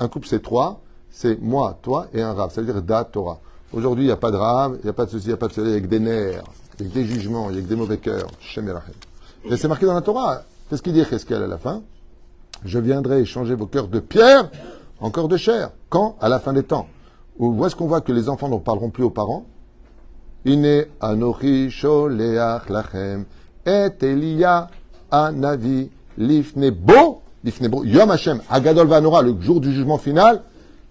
[0.00, 3.38] un couple c'est trois, c'est moi, toi et un rave, c'est-à-dire da Torah.
[3.74, 5.34] Aujourd'hui, il n'y a pas de rave, il n'y a pas de souci, il n'y
[5.34, 6.44] a pas de soleil, avec des nerfs,
[6.80, 8.28] avec des jugements, avec des mauvais cœurs.
[9.44, 10.44] Et c'est marqué dans la Torah.
[10.70, 11.82] Qu'est-ce qu'il dit qu'elle à la fin?
[12.64, 14.50] Je viendrai échanger vos cœurs de pierre
[14.98, 15.72] en cœurs de chair.
[15.90, 16.16] Quand?
[16.22, 16.88] À la fin des temps.
[17.38, 19.44] Où est-ce qu'on voit que les enfants ne parleront plus aux parents?
[20.46, 23.24] Ine anochi sholeach lachem
[23.66, 24.68] et Elia
[25.10, 30.44] anavi lifnebo lifnebo yom Hashem agadol vanora le jour du jugement final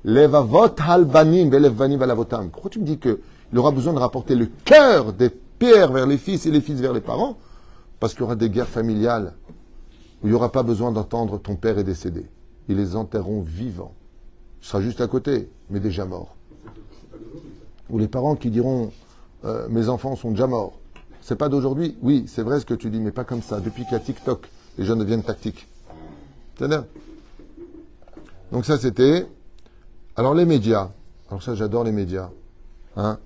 [0.04, 2.50] levavot halbanim velevvanim valavotam.
[2.50, 3.18] Pourquoi tu me dis qu'il
[3.56, 6.92] aura besoin de rapporter le cœur des pères vers les fils et les fils vers
[6.92, 7.38] les parents
[8.02, 9.36] Parce qu'il y aura des guerres familiales
[10.22, 12.26] où il n'y aura pas besoin d'entendre ton père est décédé.
[12.68, 13.94] Ils les enterreront vivants.
[14.60, 16.36] Ce sera juste à côté, mais déjà mort.
[17.90, 18.92] Ou les parents qui diront
[19.44, 20.80] euh, mes enfants sont déjà morts.
[21.22, 21.98] C'est pas d'aujourd'hui.
[22.02, 23.60] Oui, c'est vrai ce que tu dis, mais pas comme ça.
[23.60, 25.68] Depuis qu'il y a TikTok, les jeunes deviennent tactiques.
[26.58, 26.74] cest
[28.52, 29.28] Donc ça, c'était.
[30.16, 30.92] Alors les médias.
[31.30, 32.30] Alors ça, j'adore les médias.
[32.96, 33.20] Hein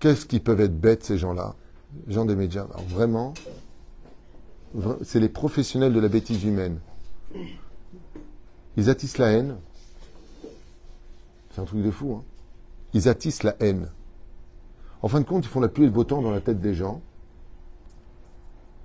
[0.00, 1.54] Qu'est-ce qu'ils peuvent être bêtes, ces gens-là?
[2.06, 2.66] Les gens des médias.
[2.88, 3.34] Vraiment,
[5.02, 6.80] c'est les professionnels de la bêtise humaine.
[8.76, 9.56] Ils attissent la haine.
[11.54, 12.14] C'est un truc de fou.
[12.18, 12.24] Hein
[12.94, 13.88] ils attissent la haine.
[15.02, 16.60] En fin de compte, ils font la pluie et le beau temps dans la tête
[16.60, 17.00] des gens.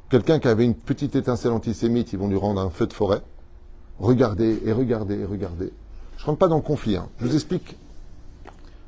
[0.09, 3.21] Quelqu'un qui avait une petite étincelle antisémite, ils vont lui rendre un feu de forêt.
[3.99, 5.71] Regardez et regardez et regardez.
[6.17, 6.95] Je ne rentre pas dans le conflit.
[6.95, 7.09] Hein.
[7.19, 7.77] Je vous explique.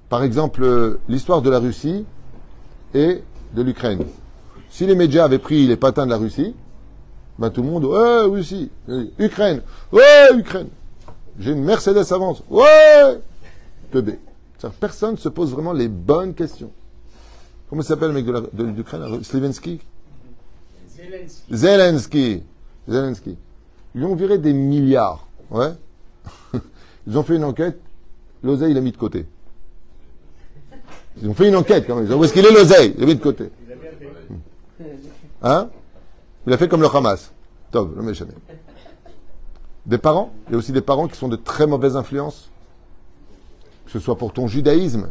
[0.08, 2.06] Par exemple, euh, l'histoire de la Russie
[2.96, 3.22] et
[3.54, 4.04] de l'Ukraine.
[4.70, 6.56] Si les médias avaient pris les patins de la Russie,
[7.38, 8.70] ben tout le monde, ouais, Russie,
[9.18, 9.62] Ukraine,
[9.92, 10.68] ouais, Ukraine.
[11.40, 13.20] J'ai une Mercedes avance, ouais,
[13.92, 14.20] teubé.
[14.80, 16.72] Personne ne se pose vraiment les bonnes questions.
[17.70, 19.80] Comment s'appelle le mec de l'Ukraine Slivensky
[20.90, 21.56] Zelensky.
[21.56, 22.44] Zelensky.
[22.88, 23.38] Zelensky.
[23.96, 25.28] Ils ont viré des milliards.
[25.52, 25.72] Ouais.
[27.08, 27.80] Ils ont fait une enquête.
[28.44, 29.26] L'oseille, il a mis de côté.
[31.22, 32.12] Ils ont fait une enquête quand même.
[32.12, 32.94] Où est-ce qu'il est l'oseille?
[32.96, 33.50] Il l'a mis de côté.
[35.42, 35.70] Hein?
[36.48, 37.32] Il a fait comme le Hamas.
[37.72, 38.26] Top, le méchant.
[39.86, 40.32] Des parents?
[40.48, 42.50] Il y a aussi des parents qui sont de très mauvaises influences.
[43.86, 45.10] Que ce soit pour ton judaïsme,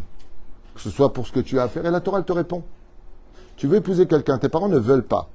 [0.79, 1.85] que ce soit pour ce que tu as à faire.
[1.85, 2.63] Et la Torah, elle te répond.
[3.57, 5.29] Tu veux épouser quelqu'un, tes parents ne veulent pas.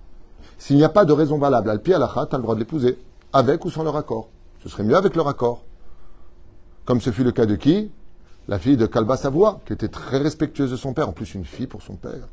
[0.57, 2.59] S'il n'y a pas de raison valable, al à la tu as le droit de
[2.61, 2.97] l'épouser,
[3.33, 4.29] avec ou sans leur accord.
[4.63, 5.63] Ce serait mieux avec leur accord.
[6.85, 7.91] Comme ce fut le cas de qui?
[8.47, 11.43] La fille de Kalba Savoie, qui était très respectueuse de son père, en plus une
[11.43, 12.29] fille pour son père.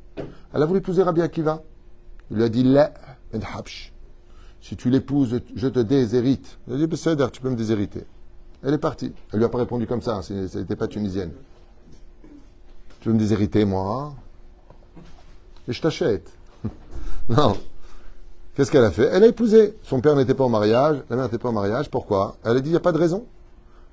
[0.55, 1.62] Elle a voulu épouser Rabbi Akiva.
[2.31, 2.92] Il lui a dit La
[4.61, 6.59] Si tu l'épouses, je te déshérite.
[6.68, 8.05] Il a dit tu peux me déshériter.
[8.62, 9.12] Elle est partie.
[9.33, 11.33] Elle lui a pas répondu comme ça, hein, n'était pas tunisienne.
[13.01, 14.13] Tu veux me déshériter, moi
[15.67, 16.31] Et je t'achète.
[17.29, 17.57] non.
[18.55, 19.09] Qu'est-ce qu'elle a fait?
[19.11, 19.79] Elle a épousé.
[19.83, 21.91] Son père n'était pas au mariage, la mère n'était pas au mariage.
[21.91, 22.37] Pourquoi?
[22.45, 23.25] Elle a dit, il n'y a pas de raison.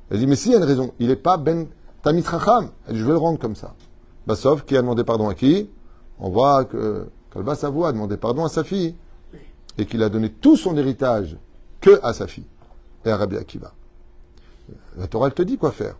[0.09, 0.91] Elle a dit, mais si, il y a une raison.
[0.99, 1.67] Il n'est pas Ben
[2.03, 2.69] Tamit Racham.
[2.87, 3.75] Elle dit, je vais le rendre comme ça.
[4.25, 5.69] Bassov, qui a demandé pardon à qui?
[6.19, 8.95] On voit que Kalba Savo a demandé pardon à sa fille.
[9.77, 11.37] Et qu'il a donné tout son héritage
[11.79, 12.47] que à sa fille.
[13.05, 13.71] Et à Rabbi Akiva.
[14.97, 15.95] La Torah, elle te dit quoi faire.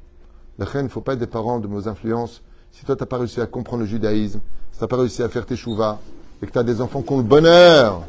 [0.57, 2.41] La reine, il ne faut pas être des parents de nos influences.
[2.71, 4.39] Si toi, tu n'as pas réussi à comprendre le judaïsme,
[4.71, 5.99] si tu n'as pas réussi à faire tes chouvas,
[6.41, 8.03] et que tu as des enfants qui ont le bonheur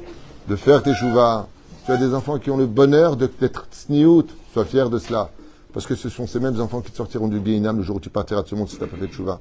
[0.48, 1.46] de faire tes chouvas,
[1.86, 5.30] tu as des enfants qui ont le bonheur d'être sniout, sois fier de cela.
[5.72, 8.00] Parce que ce sont ces mêmes enfants qui te sortiront du Guéinam le jour où
[8.00, 9.40] tu partiras de ce monde si tu n'as pas fait de chouva.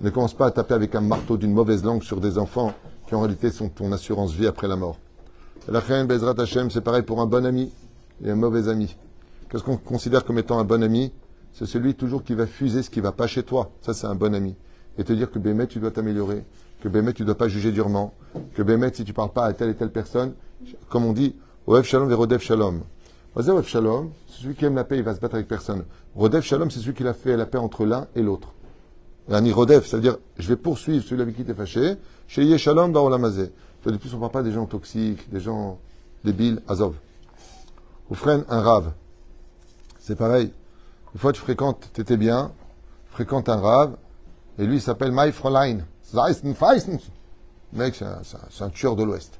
[0.00, 2.72] Ne commence pas à taper avec un marteau d'une mauvaise langue sur des enfants
[3.06, 4.98] qui en réalité sont ton assurance vie après la mort.
[5.68, 7.70] La reine Bezrat Hashem, c'est pareil pour un bon ami
[8.24, 8.96] et un mauvais ami.
[9.50, 11.12] Qu'est-ce qu'on considère comme étant un bon ami?
[11.52, 13.70] C'est celui toujours qui va fuser ce qui va pas chez toi.
[13.82, 14.54] Ça, c'est un bon ami.
[14.98, 16.44] Et te dire que Bémet, tu dois t'améliorer,
[16.80, 18.14] que Bémet, tu dois pas juger durement,
[18.54, 20.34] que Bémet, si tu parles pas à telle et telle personne,
[20.88, 21.36] comme on dit,
[21.66, 22.82] Oev Shalom et Rodef Shalom.
[23.36, 25.84] Oev Shalom, c'est celui qui aime la paix, il va se battre avec personne.
[26.14, 28.52] Rodef Shalom, c'est celui qui a fait la paix entre l'un et l'autre.
[29.28, 31.94] Rani Rodef, c'est-à-dire, je vais poursuivre celui avec qui tu es fâché,
[32.26, 33.52] chez Shalom dans Olamazé.
[33.84, 35.78] De plus, on ne parle pas des gens toxiques, des gens
[36.24, 36.94] débiles, Azov.
[38.10, 38.92] Ou freine un rave.
[40.00, 40.52] C'est pareil.
[41.14, 42.52] Une fois, tu fréquentes, tu étais bien,
[43.10, 43.96] fréquente un rave,
[44.58, 45.78] et lui, il s'appelle Mai Fräulein.
[47.72, 49.38] Mec, c'est un, tueur de l'Ouest.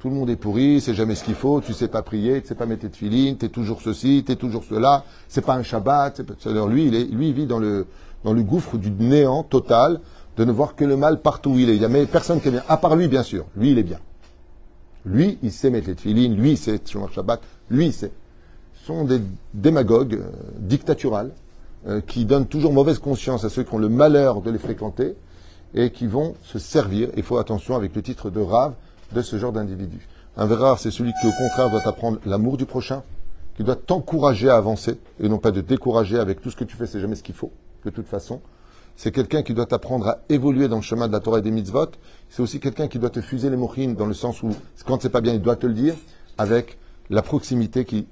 [0.00, 2.48] Tout le monde est pourri, c'est jamais ce qu'il faut, tu sais pas prier, tu
[2.48, 5.54] sais pas mettre tes filines, tu es toujours ceci, tu es toujours cela, c'est pas
[5.54, 6.22] un Shabbat.
[6.46, 7.86] Alors lui, il est, lui, il vit dans le,
[8.24, 10.00] dans le gouffre du néant total,
[10.36, 11.76] de ne voir que le mal partout où il est.
[11.76, 13.46] Il n'y a personne qui est bien, à part lui, bien sûr.
[13.56, 14.00] Lui, il est bien.
[15.04, 18.12] Lui, il sait mettre les filines, lui, il sait Shabbat, lui, il sait
[18.84, 19.20] sont des
[19.54, 21.30] démagogues euh, dictaturales
[21.86, 25.14] euh, qui donnent toujours mauvaise conscience à ceux qui ont le malheur de les fréquenter
[25.74, 28.74] et qui vont se servir, il faut attention avec le titre de rave,
[29.12, 30.06] de ce genre d'individu.
[30.36, 33.02] Un vrai c'est celui qui au contraire doit apprendre l'amour du prochain,
[33.56, 36.76] qui doit t'encourager à avancer et non pas de décourager avec tout ce que tu
[36.76, 37.52] fais, c'est jamais ce qu'il faut,
[37.84, 38.40] de toute façon.
[38.96, 41.50] C'est quelqu'un qui doit t'apprendre à évoluer dans le chemin de la Torah et des
[41.50, 41.86] mitzvot.
[42.28, 44.50] C'est aussi quelqu'un qui doit te fuser les mochines dans le sens où,
[44.86, 45.94] quand c'est pas bien, il doit te le dire,
[46.36, 48.06] avec la proximité qui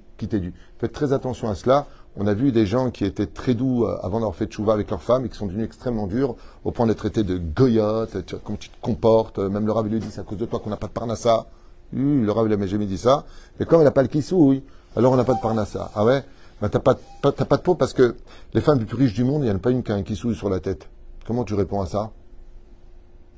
[0.78, 1.86] Faites très attention à cela.
[2.16, 4.90] On a vu des gens qui étaient très doux euh, avant d'avoir fait chouva avec
[4.90, 8.58] leurs femmes et qui sont devenus extrêmement durs au point d'être traités de goyote, comment
[8.58, 9.38] tu te comportes.
[9.38, 11.46] Même le Rav lui dit c'est à cause de toi qu'on n'a pas de parnassa.
[11.92, 13.24] le Rav il n'a jamais dit ça.
[13.58, 14.64] Mais comme il n'a pas le oui,
[14.96, 15.90] alors on n'a pas de parnassa.
[15.94, 16.24] Ah ouais?
[16.60, 18.16] Ben, t'as pas, pas, pas de peau parce que
[18.52, 19.94] les femmes les plus riches du monde, il n'y en a pas une qui a
[19.94, 20.88] un kissou sur la tête.
[21.26, 22.10] Comment tu réponds à ça?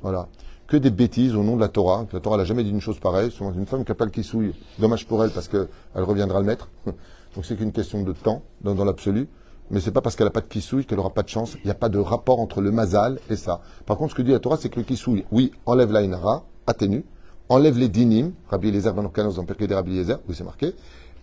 [0.01, 0.29] Voilà
[0.73, 2.07] que des bêtises au nom de la Torah.
[2.15, 3.31] La Torah n'a jamais dit une chose pareille.
[3.31, 6.47] Souvent, une femme qui n'a pas le kissouille, dommage pour elle parce qu'elle reviendra le
[6.47, 6.71] mettre.
[6.87, 9.29] Donc c'est qu'une question de temps dans, l'absolu.
[9.71, 11.57] Mais c'est pas parce qu'elle n'a pas de kissouille qu'elle n'aura pas de chance.
[11.57, 13.61] Il n'y a pas de rapport entre le mazal et ça.
[13.85, 17.05] Par contre, ce que dit la Torah, c'est que le kissouille, oui, enlève l'inara, atténue,
[17.51, 20.75] enlève les dinim, Rabbi Eliezer ben dans Perké des Rabbi Eliezer, oui c'est marqué,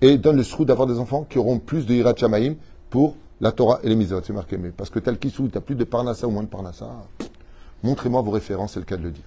[0.01, 2.53] et donne le srou d'avoir des enfants qui auront plus de hirat shamaim
[2.91, 4.59] pour la Torah et les mitzvot, c'est marqué.
[4.59, 6.87] Mais parce que tel kissouille, tu n'as plus de parnassa ou moins de parnassa,
[7.81, 9.25] montrez-moi vos références, c'est le cas de le dire.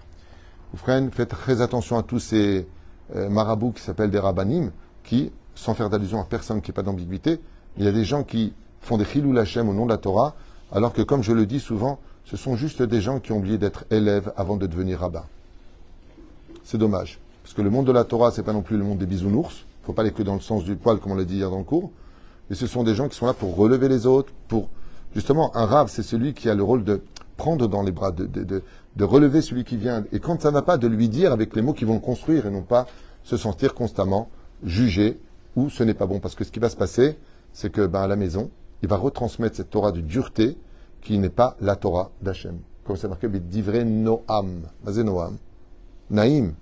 [0.74, 2.66] Faites très attention à tous ces
[3.14, 4.70] euh, marabouts qui s'appellent des rabbinim,
[5.04, 7.40] qui, sans faire d'allusion à personne qui n'est pas d'ambiguïté,
[7.76, 10.34] il y a des gens qui font des chilou lachem au nom de la Torah,
[10.72, 13.58] alors que, comme je le dis souvent, ce sont juste des gens qui ont oublié
[13.58, 15.24] d'être élèves avant de devenir rabbin.
[16.64, 17.18] C'est dommage.
[17.42, 19.64] Parce que le monde de la Torah, c'est pas non plus le monde des bisounours.
[19.64, 21.36] Il ne faut pas aller que dans le sens du poil, comme on l'a dit
[21.36, 21.90] hier dans le cours.
[22.48, 24.68] Mais ce sont des gens qui sont là pour relever les autres, pour,
[25.14, 27.02] justement, un rab, c'est celui qui a le rôle de
[27.36, 28.62] prendre dans les bras, de
[29.00, 30.04] relever celui qui vient.
[30.12, 32.00] Et quand ça ne va pas, de lui dire avec les mots qui vont le
[32.00, 32.86] construire et non pas
[33.22, 34.28] se sentir constamment
[34.62, 35.18] jugé
[35.56, 36.20] ou ce n'est pas bon.
[36.20, 37.18] Parce que ce qui va se passer,
[37.52, 38.50] c'est que ben, à la maison,
[38.82, 40.58] il va retransmettre cette Torah de dureté
[41.00, 42.58] qui n'est pas la Torah d'Hachem.
[42.84, 44.62] Comme c'est marqué, divré noam.
[44.84, 45.36] noam.
[46.10, 46.54] Naïm.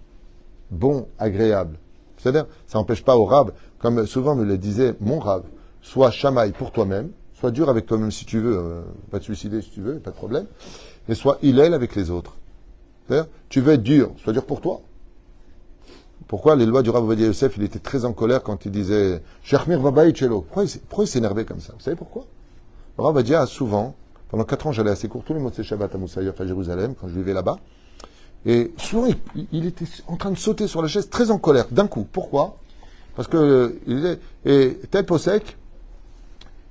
[0.71, 1.79] Bon, agréable.
[2.17, 5.45] C'est-à-dire, ça n'empêche pas au rab, comme souvent me le disait mon rab,
[5.81, 9.63] sois chamaille pour toi-même, sois dur avec toi-même si tu veux, euh, pas te suicider
[9.63, 10.47] si tu veux, pas de problème
[11.11, 12.37] et soit Hillel avec les autres.
[13.49, 14.81] Tu veux être dur, sois dur pour toi.
[16.29, 19.81] Pourquoi les lois du Rav Yosef, il était très en colère quand il disait Shachmir
[20.15, 20.43] Chelo.
[20.43, 21.73] Pourquoi il s'énervait comme ça?
[21.77, 22.25] Vous savez pourquoi?
[22.97, 23.97] Le Rav a souvent,
[24.29, 26.95] pendant quatre ans, j'allais assez court tous les mois de Shabbat à Moussaïef à Jérusalem,
[26.95, 27.59] quand je vivais là-bas.
[28.47, 29.09] Et souvent,
[29.51, 32.07] il, était en train de sauter sur la chaise, très en colère, d'un coup.
[32.11, 32.57] Pourquoi?
[33.17, 35.57] Parce que il et tel sec,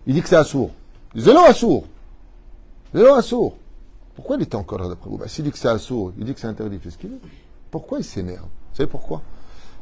[0.08, 0.72] il dit que c'est assourd.
[1.14, 1.84] Il dit Zélo assourd.
[2.96, 3.58] Zélo assourd.
[4.20, 6.34] Pourquoi il était en colère d'après vous bah, S'il dit que c'est assourd, il dit
[6.34, 7.22] que c'est interdit, il fait ce qu'il veut.
[7.72, 8.44] Pourquoi il s'énerve?
[8.44, 9.22] Vous savez pourquoi?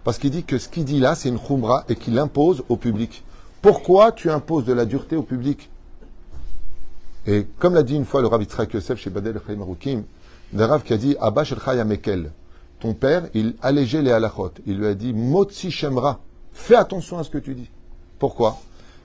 [0.03, 2.77] Parce qu'il dit que ce qu'il dit là, c'est une khumra et qu'il l'impose au
[2.77, 3.23] public.
[3.63, 5.71] Pourquoi tu imposes de la dureté au public?
[7.25, 10.03] Et comme l'a dit une fois le Rav Yitzhak Yosef chez Badel Chaim
[10.53, 12.31] le Rav qui a dit Abba Shel Mekel,
[12.79, 14.51] ton père, il allégeait les halachot.
[14.67, 16.19] Il lui a dit Motsi Shemra,
[16.53, 17.71] fais attention à ce que tu dis.
[18.19, 18.59] Pourquoi?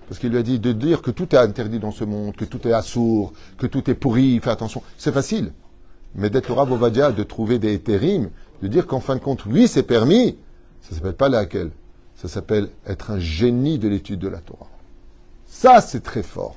[0.09, 2.45] Parce qu'il lui a dit de dire que tout est interdit dans ce monde, que
[2.45, 4.83] tout est assourd, que tout est pourri, fais attention.
[4.99, 5.53] C'est facile.
[6.15, 8.31] Mais d'être le Rav de trouver des hétérim,
[8.63, 10.37] de dire qu'en fin de compte, oui, c'est permis,
[10.83, 11.71] ça s'appelle pas laquelle
[12.17, 14.69] Ça s'appelle être un génie de l'étude de la Torah.
[15.47, 16.57] Ça, c'est très fort.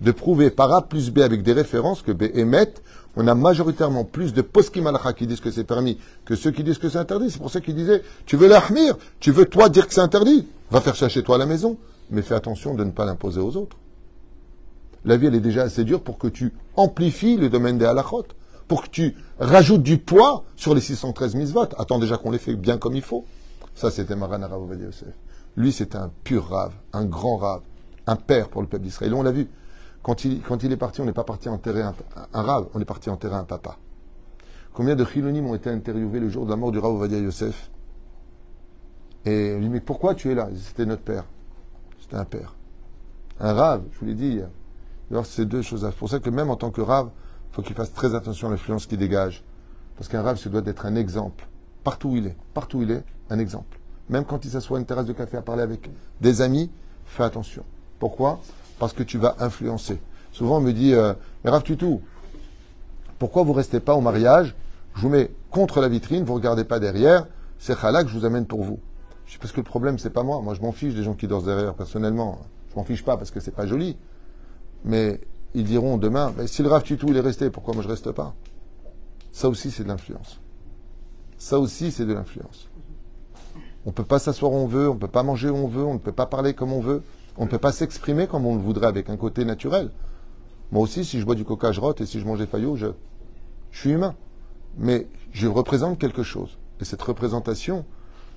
[0.00, 2.72] De prouver par A plus B avec des références que B émet,
[3.16, 6.78] on a majoritairement plus de poskim qui disent que c'est permis que ceux qui disent
[6.78, 7.30] que c'est interdit.
[7.30, 10.46] C'est pour ça qu'ils disaient, tu veux l'ahmir, tu veux toi dire que c'est interdit,
[10.70, 11.76] va faire chercher toi à la maison,
[12.10, 13.76] mais fais attention de ne pas l'imposer aux autres.
[15.04, 18.26] La vie, elle est déjà assez dure pour que tu amplifies le domaine des halachot
[18.70, 21.74] pour que tu rajoutes du poids sur les 613 votes.
[21.76, 23.24] Attends déjà qu'on les fait bien comme il faut.
[23.74, 25.08] Ça, c'était Maran Rav Yosef.
[25.56, 27.62] Lui, c'était un pur rave, un grand rave,
[28.06, 29.12] un père pour le peuple d'Israël.
[29.14, 29.48] On l'a vu.
[30.04, 30.40] Quand il,
[30.72, 31.94] est parti, on n'est pas parti enterrer un,
[32.32, 33.76] rave, on est parti enterrer un papa.
[34.72, 37.72] Combien de chilonim ont été interviewés le jour de la mort du Rav Ovadia Yosef?
[39.24, 40.48] Et lui mais pourquoi tu es là?
[40.54, 41.24] C'était notre père.
[42.12, 42.54] Un père.
[43.38, 44.40] Un rave, je vous l'ai dit
[45.10, 45.86] Alors, c'est deux choses.
[45.86, 47.10] C'est pour ça que même en tant que rave,
[47.50, 49.42] il faut qu'il fasse très attention à l'influence qu'il dégage.
[49.96, 51.46] Parce qu'un rave, se doit d'être un exemple.
[51.84, 52.36] Partout où il est.
[52.54, 53.78] Partout où il est, un exemple.
[54.08, 56.70] Même quand il s'assoit à une terrasse de café à parler avec des amis,
[57.06, 57.64] fais attention.
[57.98, 58.40] Pourquoi?
[58.78, 60.00] Parce que tu vas influencer.
[60.32, 61.12] Souvent, on me dit, euh,
[61.44, 62.00] mais Rav tout.
[63.18, 64.54] pourquoi vous restez pas au mariage?
[64.94, 67.26] Je vous mets contre la vitrine, vous regardez pas derrière,
[67.58, 68.80] c'est Khala que je vous amène pour vous.
[69.38, 70.40] Parce que le problème, c'est pas moi.
[70.40, 72.38] Moi, je m'en fiche des gens qui dansent derrière, personnellement.
[72.70, 73.96] Je m'en fiche pas parce que c'est pas joli.
[74.84, 75.20] Mais
[75.54, 78.34] ils diront demain, si le Rav Tutou il est resté, pourquoi moi je reste pas?
[79.32, 80.40] Ça aussi c'est de l'influence.
[81.36, 82.68] Ça aussi c'est de l'influence.
[83.84, 85.66] On ne peut pas s'asseoir où on veut, on ne peut pas manger où on
[85.66, 87.02] veut, on ne peut pas parler comme on veut,
[87.36, 89.90] on ne peut pas s'exprimer comme on le voudrait avec un côté naturel.
[90.70, 92.76] Moi aussi, si je bois du coca, je rote, et si je mange des faillots,
[92.76, 92.88] je,
[93.70, 94.14] je suis humain.
[94.78, 96.58] Mais je représente quelque chose.
[96.80, 97.84] Et cette représentation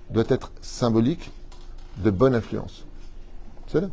[0.10, 1.32] doit être symbolique
[2.04, 2.86] de bonne influence.
[3.68, 3.89] C'est là.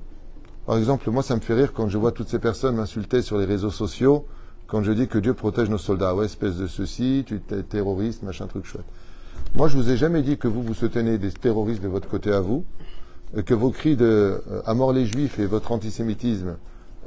[0.67, 3.39] Par exemple, moi, ça me fait rire quand je vois toutes ces personnes m'insulter sur
[3.39, 4.27] les réseaux sociaux
[4.71, 6.15] quand je dis que Dieu protège nos soldats.
[6.15, 8.85] Ouais, espèce de ceci, tu es terroriste, machin truc chouette.
[9.55, 12.31] Moi, je vous ai jamais dit que vous vous soutenez des terroristes de votre côté
[12.31, 12.65] à vous,
[13.45, 16.57] que vos cris de euh, à mort les juifs et votre antisémitisme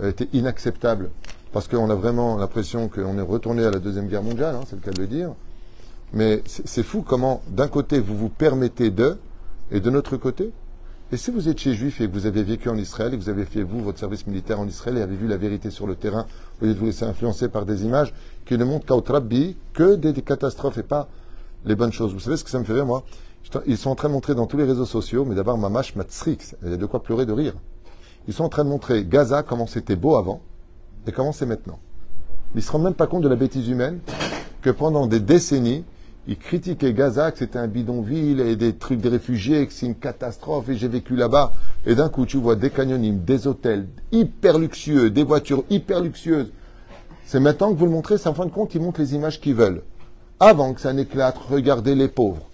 [0.01, 1.09] euh, étaient inacceptables,
[1.53, 4.75] parce qu'on a vraiment l'impression qu'on est retourné à la deuxième guerre mondiale, hein, c'est
[4.75, 5.29] le cas de le dire.
[6.13, 9.17] Mais c'est fou comment, d'un côté, vous vous permettez de,
[9.71, 10.51] et de notre côté,
[11.13, 13.29] et si vous étiez juif et que vous avez vécu en Israël et que vous
[13.29, 15.93] avez fait, vous, votre service militaire en Israël et avez vu la vérité sur le
[15.93, 16.25] terrain,
[16.59, 19.93] au lieu de vous laisser influencer par des images qui ne montrent qu'au Rabbi que
[19.93, 21.07] des, catastrophes et pas
[21.65, 22.13] les bonnes choses.
[22.13, 23.03] Vous savez ce que ça me fait rire, moi
[23.67, 26.55] Ils sont en train de montrer dans tous les réseaux sociaux, mais d'abord Mamash Matsrix,
[26.63, 27.53] il y a de quoi pleurer de rire.
[28.27, 30.41] Ils sont en train de montrer Gaza, comment c'était beau avant
[31.05, 31.77] et comment c'est maintenant.
[32.55, 33.99] Ils ne se rendent même pas compte de la bêtise humaine
[34.63, 35.83] que pendant des décennies,
[36.27, 39.95] il critiquait Gaza, que c'était un bidonville et des trucs des réfugiés, que c'est une
[39.95, 41.53] catastrophe et j'ai vécu là-bas.
[41.85, 46.51] Et d'un coup, tu vois des canyonimes, des hôtels hyper luxueux, des voitures hyper luxueuses.
[47.25, 49.41] C'est maintenant que vous le montrez, c'est en fin de compte, ils montrent les images
[49.41, 49.81] qu'ils veulent.
[50.39, 52.49] Avant que ça n'éclate, regardez les pauvres.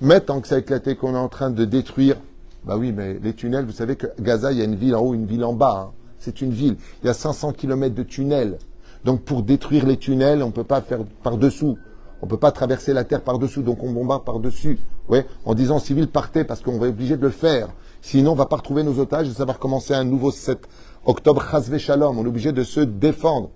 [0.00, 2.16] Maintenant que ça a éclaté, qu'on est en train de détruire,
[2.64, 5.00] bah oui, mais les tunnels, vous savez que Gaza, il y a une ville en
[5.00, 5.88] haut, une ville en bas.
[5.88, 5.92] Hein.
[6.18, 6.76] C'est une ville.
[7.02, 8.58] Il y a 500 kilomètres de tunnels.
[9.04, 11.78] Donc pour détruire les tunnels, on ne peut pas faire par-dessous.
[12.24, 14.78] On ne peut pas traverser la terre par-dessous, donc on bombarde par-dessus.
[15.10, 17.68] Ouais, en disant civil partez parce qu'on va être obligé de le faire.
[18.00, 20.58] Sinon, on va pas retrouver nos otages et ça va recommencer un nouveau 7
[21.04, 22.18] octobre Chazve Shalom.
[22.18, 23.50] On est obligé de se défendre.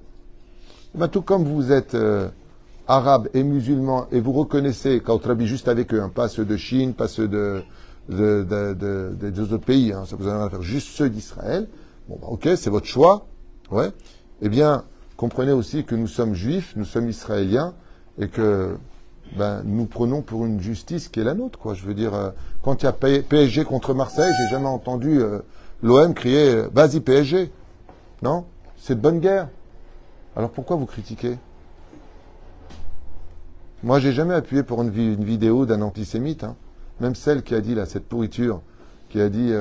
[0.95, 2.29] Eh ben, tout comme vous êtes euh,
[2.87, 6.93] arabe et musulman et vous reconnaissez qu'Autrabi juste avec eux, hein, pas ceux de Chine,
[6.93, 7.63] pas ceux de,
[8.11, 11.69] des autres pays, hein, ça vous à faire juste ceux d'Israël.
[12.07, 13.25] Bon, bah, ok, c'est votre choix.
[13.71, 13.93] Ouais.
[14.43, 14.85] Eh bien,
[15.17, 17.73] comprenez aussi que nous sommes juifs, nous sommes israéliens
[18.19, 18.77] et que
[19.37, 21.59] ben, nous prenons pour une justice qui est la nôtre.
[21.59, 21.75] Quoi.
[21.75, 22.31] Je veux dire, euh,
[22.63, 25.41] quand il y a PSG contre Marseille, j'ai jamais entendu euh,
[25.83, 27.51] l'OM crier euh, Vas-y PSG.
[28.23, 28.45] Non?
[28.77, 29.49] C'est de bonne guerre.
[30.37, 31.37] Alors pourquoi vous critiquez?
[33.83, 36.43] Moi, j'ai jamais appuyé pour une, vidéo d'un antisémite.
[36.43, 36.57] Hein.
[37.01, 38.61] Même celle qui a dit, là, cette pourriture,
[39.09, 39.53] qui a dit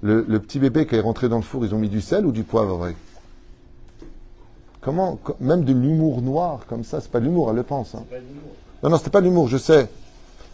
[0.00, 2.30] le, petit bébé qui est rentré dans le four, ils ont mis du sel ou
[2.30, 2.88] du poivre
[4.88, 7.94] Comment, même de l'humour noir comme ça, c'est pas de l'humour, elle le pense.
[7.94, 8.04] Hein.
[8.82, 9.86] Non, non, c'était pas de l'humour, je sais.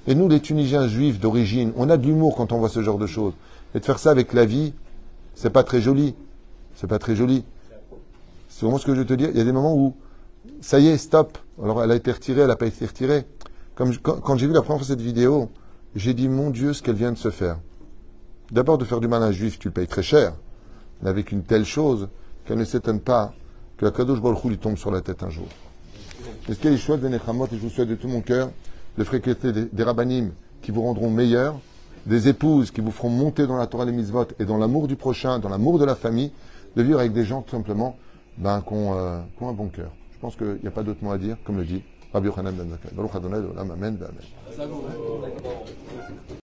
[0.09, 2.99] Et nous, les Tunisiens juifs d'origine, on a de l'humour quand on voit ce genre
[2.99, 3.32] de choses.
[3.76, 4.74] Et de faire ça avec la vie,
[5.37, 6.16] c'est pas très joli.
[6.74, 7.45] C'est pas très joli.
[8.49, 9.28] C'est vraiment ce que je veux te dire.
[9.30, 9.95] Il y a des moments où,
[10.61, 11.39] ça y est, stop.
[11.62, 13.26] Alors, elle a été retirée, elle n'a pas été retirée.
[13.76, 15.49] Comme quand, quand j'ai vu la première fois cette vidéo,
[15.95, 17.59] j'ai dit, mon Dieu, ce qu'elle vient de se faire.
[18.51, 20.32] D'abord, de faire du mal à un juif, tu le payes très cher.
[21.03, 22.09] Mais avec une telle chose,
[22.45, 23.32] qu'elle ne s'étonne pas
[23.76, 25.46] que la Kadosh Baruch Hu lui tombe sur la tête un jour.
[26.48, 28.20] Est-ce qu'il y a des choix de Nechamot et je vous souhaite de tout mon
[28.20, 28.50] cœur
[28.96, 30.30] de fréquenter des, des rabbinim
[30.62, 31.58] qui vous rendront meilleurs,
[32.06, 34.96] des épouses qui vous feront monter dans la Torah des mitzvot et dans l'amour du
[34.96, 36.32] prochain, dans l'amour de la famille,
[36.76, 37.96] de vivre avec des gens tout simplement
[38.38, 39.90] ben, qui, ont, euh, un bon cœur.
[40.12, 42.54] Je pense qu'il n'y a pas d'autre mot à dire, comme le dit Rabbi Yochanan
[42.54, 42.68] ben.